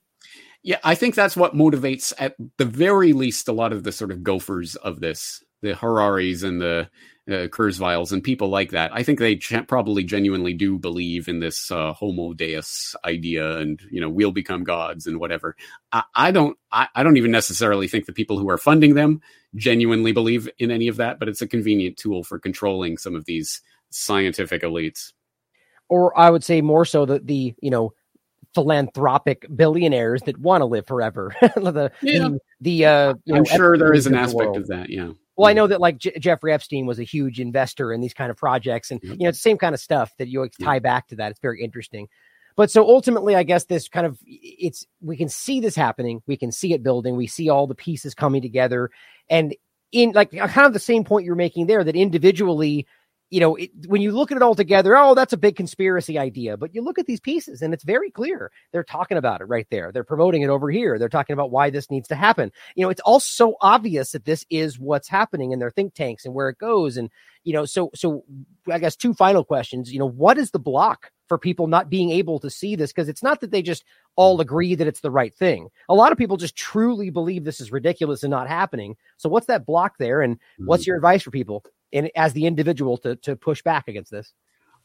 [0.63, 4.11] Yeah, I think that's what motivates, at the very least, a lot of the sort
[4.11, 6.89] of gophers of this, the Hararis and the
[7.27, 8.91] uh, Kurzweils and people like that.
[8.93, 13.81] I think they ch- probably genuinely do believe in this uh, Homo Deus idea, and
[13.89, 15.55] you know, we'll become gods and whatever.
[15.91, 16.57] I, I don't.
[16.71, 19.21] I, I don't even necessarily think the people who are funding them
[19.55, 23.25] genuinely believe in any of that, but it's a convenient tool for controlling some of
[23.25, 25.13] these scientific elites.
[25.89, 27.93] Or I would say more so that the you know
[28.53, 31.33] philanthropic billionaires that want to live forever.
[31.41, 32.19] the, yeah.
[32.19, 34.89] the, the uh, I'm know, sure there is an aspect of that.
[34.89, 35.11] Yeah.
[35.37, 38.29] Well, I know that like J- Jeffrey Epstein was a huge investor in these kind
[38.29, 39.13] of projects, and yep.
[39.13, 40.83] you know it's the same kind of stuff that you like, tie yep.
[40.83, 41.31] back to that.
[41.31, 42.07] It's very interesting.
[42.55, 46.37] But so ultimately, I guess this kind of it's we can see this happening, we
[46.37, 48.91] can see it building, we see all the pieces coming together,
[49.29, 49.55] and
[49.91, 52.85] in like kind of the same point you're making there that individually
[53.31, 56.19] you know, it, when you look at it all together, oh, that's a big conspiracy
[56.19, 56.57] idea.
[56.57, 58.51] But you look at these pieces and it's very clear.
[58.73, 59.89] They're talking about it right there.
[59.91, 60.99] They're promoting it over here.
[60.99, 62.51] They're talking about why this needs to happen.
[62.75, 66.25] You know, it's all so obvious that this is what's happening in their think tanks
[66.25, 66.97] and where it goes.
[66.97, 67.09] And,
[67.45, 68.25] you know, so, so
[68.69, 69.93] I guess two final questions.
[69.93, 72.91] You know, what is the block for people not being able to see this?
[72.91, 73.85] Because it's not that they just
[74.17, 75.69] all agree that it's the right thing.
[75.87, 78.97] A lot of people just truly believe this is ridiculous and not happening.
[79.15, 80.21] So what's that block there?
[80.21, 80.89] And what's mm-hmm.
[80.89, 81.63] your advice for people?
[81.91, 84.33] In, as the individual to to push back against this?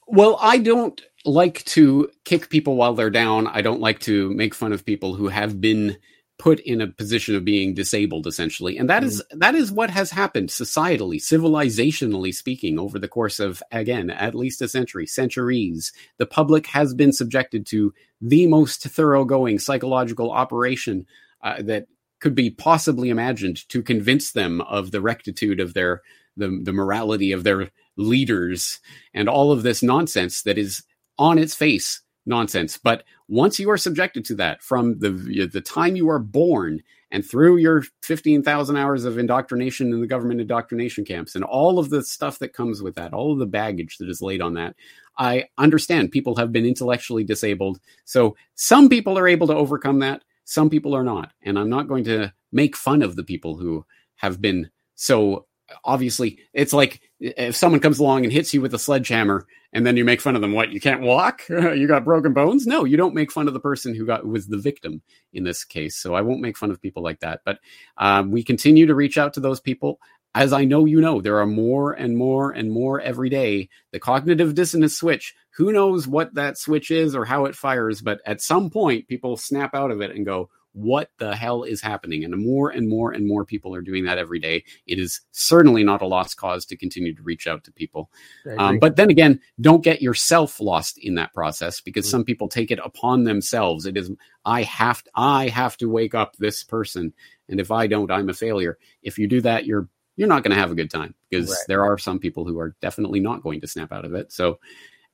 [0.08, 3.48] Well, I don't like to kick people while they're down.
[3.48, 5.96] I don't like to make fun of people who have been
[6.38, 9.06] put in a position of being disabled essentially and that mm.
[9.06, 14.34] is that is what has happened societally civilizationally speaking over the course of again at
[14.34, 21.06] least a century centuries the public has been subjected to the most thoroughgoing psychological operation
[21.42, 21.86] uh, that
[22.20, 26.02] could be possibly imagined to convince them of the rectitude of their
[26.36, 28.80] the, the morality of their leaders
[29.14, 30.82] and all of this nonsense that is
[31.18, 32.76] on its face nonsense.
[32.76, 37.24] But once you are subjected to that from the the time you are born and
[37.24, 42.02] through your 15,000 hours of indoctrination in the government indoctrination camps and all of the
[42.02, 44.74] stuff that comes with that, all of the baggage that is laid on that,
[45.16, 47.78] I understand people have been intellectually disabled.
[48.04, 51.32] So some people are able to overcome that, some people are not.
[51.42, 53.86] And I'm not going to make fun of the people who
[54.16, 55.45] have been so
[55.84, 59.96] obviously it's like if someone comes along and hits you with a sledgehammer and then
[59.96, 61.42] you make fun of them what you can't walk?
[61.48, 62.66] You got broken bones?
[62.66, 65.02] No you don't make fun of the person who got was the victim
[65.32, 67.58] in this case so i won't make fun of people like that but
[67.98, 69.98] um, we continue to reach out to those people.
[70.34, 73.68] As i know you know there are more and more and more every day.
[73.92, 78.20] The cognitive dissonance switch who knows what that switch is or how it fires but
[78.26, 82.22] at some point people snap out of it and go what the hell is happening?
[82.22, 84.62] And more and more and more people are doing that every day.
[84.86, 88.10] It is certainly not a lost cause to continue to reach out to people.
[88.58, 92.10] Um, but then again, don't get yourself lost in that process because mm-hmm.
[92.10, 93.86] some people take it upon themselves.
[93.86, 94.10] It is
[94.44, 97.14] I have to, I have to wake up this person,
[97.48, 98.78] and if I don't, I'm a failure.
[99.02, 101.58] If you do that, you're you're not going to have a good time because right.
[101.68, 104.30] there are some people who are definitely not going to snap out of it.
[104.30, 104.60] So,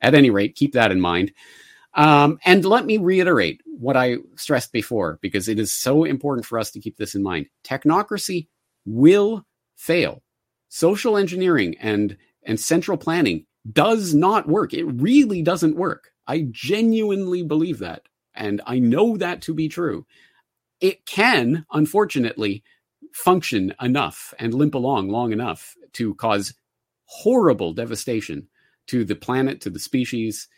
[0.00, 1.32] at any rate, keep that in mind.
[1.94, 6.58] Um, and let me reiterate what I stressed before, because it is so important for
[6.58, 7.46] us to keep this in mind.
[7.64, 8.48] Technocracy
[8.86, 9.44] will
[9.76, 10.22] fail.
[10.68, 14.72] Social engineering and, and central planning does not work.
[14.72, 16.10] It really doesn't work.
[16.26, 18.02] I genuinely believe that.
[18.34, 20.06] And I know that to be true.
[20.80, 22.64] It can, unfortunately,
[23.12, 26.54] function enough and limp along long enough to cause
[27.04, 28.48] horrible devastation
[28.86, 30.48] to the planet, to the species,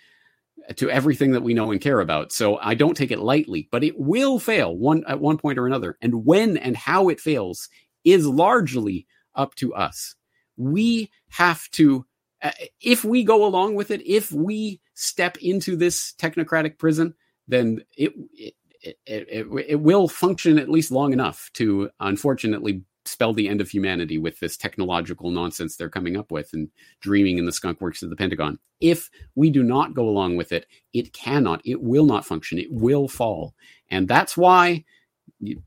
[0.76, 2.32] to everything that we know and care about.
[2.32, 5.66] So I don't take it lightly, but it will fail one at one point or
[5.66, 5.96] another.
[6.00, 7.68] And when and how it fails
[8.04, 10.14] is largely up to us.
[10.56, 12.06] We have to
[12.42, 12.50] uh,
[12.80, 17.14] if we go along with it, if we step into this technocratic prison,
[17.48, 23.32] then it it, it, it, it will function at least long enough to unfortunately spell
[23.32, 26.70] the end of humanity with this technological nonsense they're coming up with and
[27.00, 28.58] dreaming in the skunk works of the Pentagon.
[28.80, 32.72] If we do not go along with it, it cannot, it will not function, it
[32.72, 33.54] will fall.
[33.90, 34.84] And that's why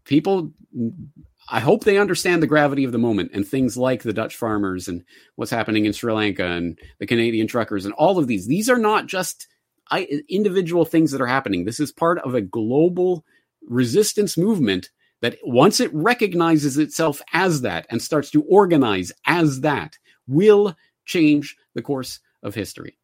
[0.03, 0.51] people,
[1.49, 4.87] I hope they understand the gravity of the moment and things like the Dutch farmers
[4.87, 5.03] and
[5.35, 8.47] what's happening in Sri Lanka and the Canadian truckers and all of these.
[8.47, 9.47] These are not just
[10.27, 11.65] individual things that are happening.
[11.65, 13.23] This is part of a global
[13.67, 14.89] resistance movement
[15.21, 20.75] that once it recognizes itself as that and starts to organize as that, will
[21.05, 22.97] change the course of history.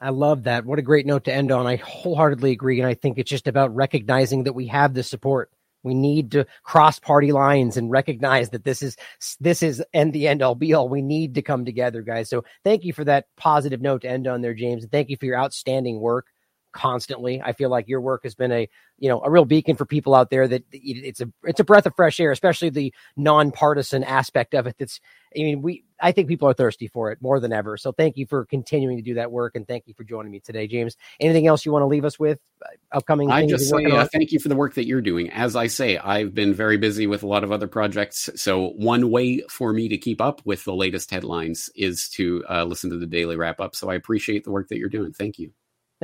[0.00, 0.66] I love that.
[0.66, 1.66] What a great note to end on.
[1.66, 2.80] I wholeheartedly agree.
[2.80, 5.50] And I think it's just about recognizing that we have the support.
[5.82, 8.96] We need to cross party lines and recognize that this is
[9.38, 10.88] this is end the end all be all.
[10.88, 12.30] We need to come together, guys.
[12.30, 14.82] So thank you for that positive note to end on there, James.
[14.82, 16.26] And thank you for your outstanding work
[16.74, 17.40] constantly.
[17.40, 18.68] I feel like your work has been a
[18.98, 21.86] you know a real beacon for people out there that it's a it's a breath
[21.86, 24.76] of fresh air, especially the nonpartisan aspect of it.
[24.78, 25.00] That's
[25.34, 27.76] I mean we I think people are thirsty for it more than ever.
[27.76, 30.40] So thank you for continuing to do that work and thank you for joining me
[30.40, 30.96] today, James.
[31.20, 32.40] Anything else you want to leave us with?
[32.60, 33.30] Uh, upcoming.
[33.30, 35.30] I just say uh, thank you for the work that you're doing.
[35.30, 38.28] As I say, I've been very busy with a lot of other projects.
[38.34, 42.64] So one way for me to keep up with the latest headlines is to uh,
[42.64, 43.76] listen to the daily wrap up.
[43.76, 45.12] So I appreciate the work that you're doing.
[45.12, 45.52] Thank you.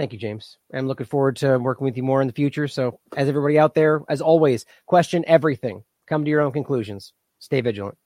[0.00, 0.56] Thank you, James.
[0.72, 2.66] I'm looking forward to working with you more in the future.
[2.66, 5.84] So, as everybody out there, as always, question everything.
[6.06, 7.12] Come to your own conclusions.
[7.38, 7.98] Stay vigilant.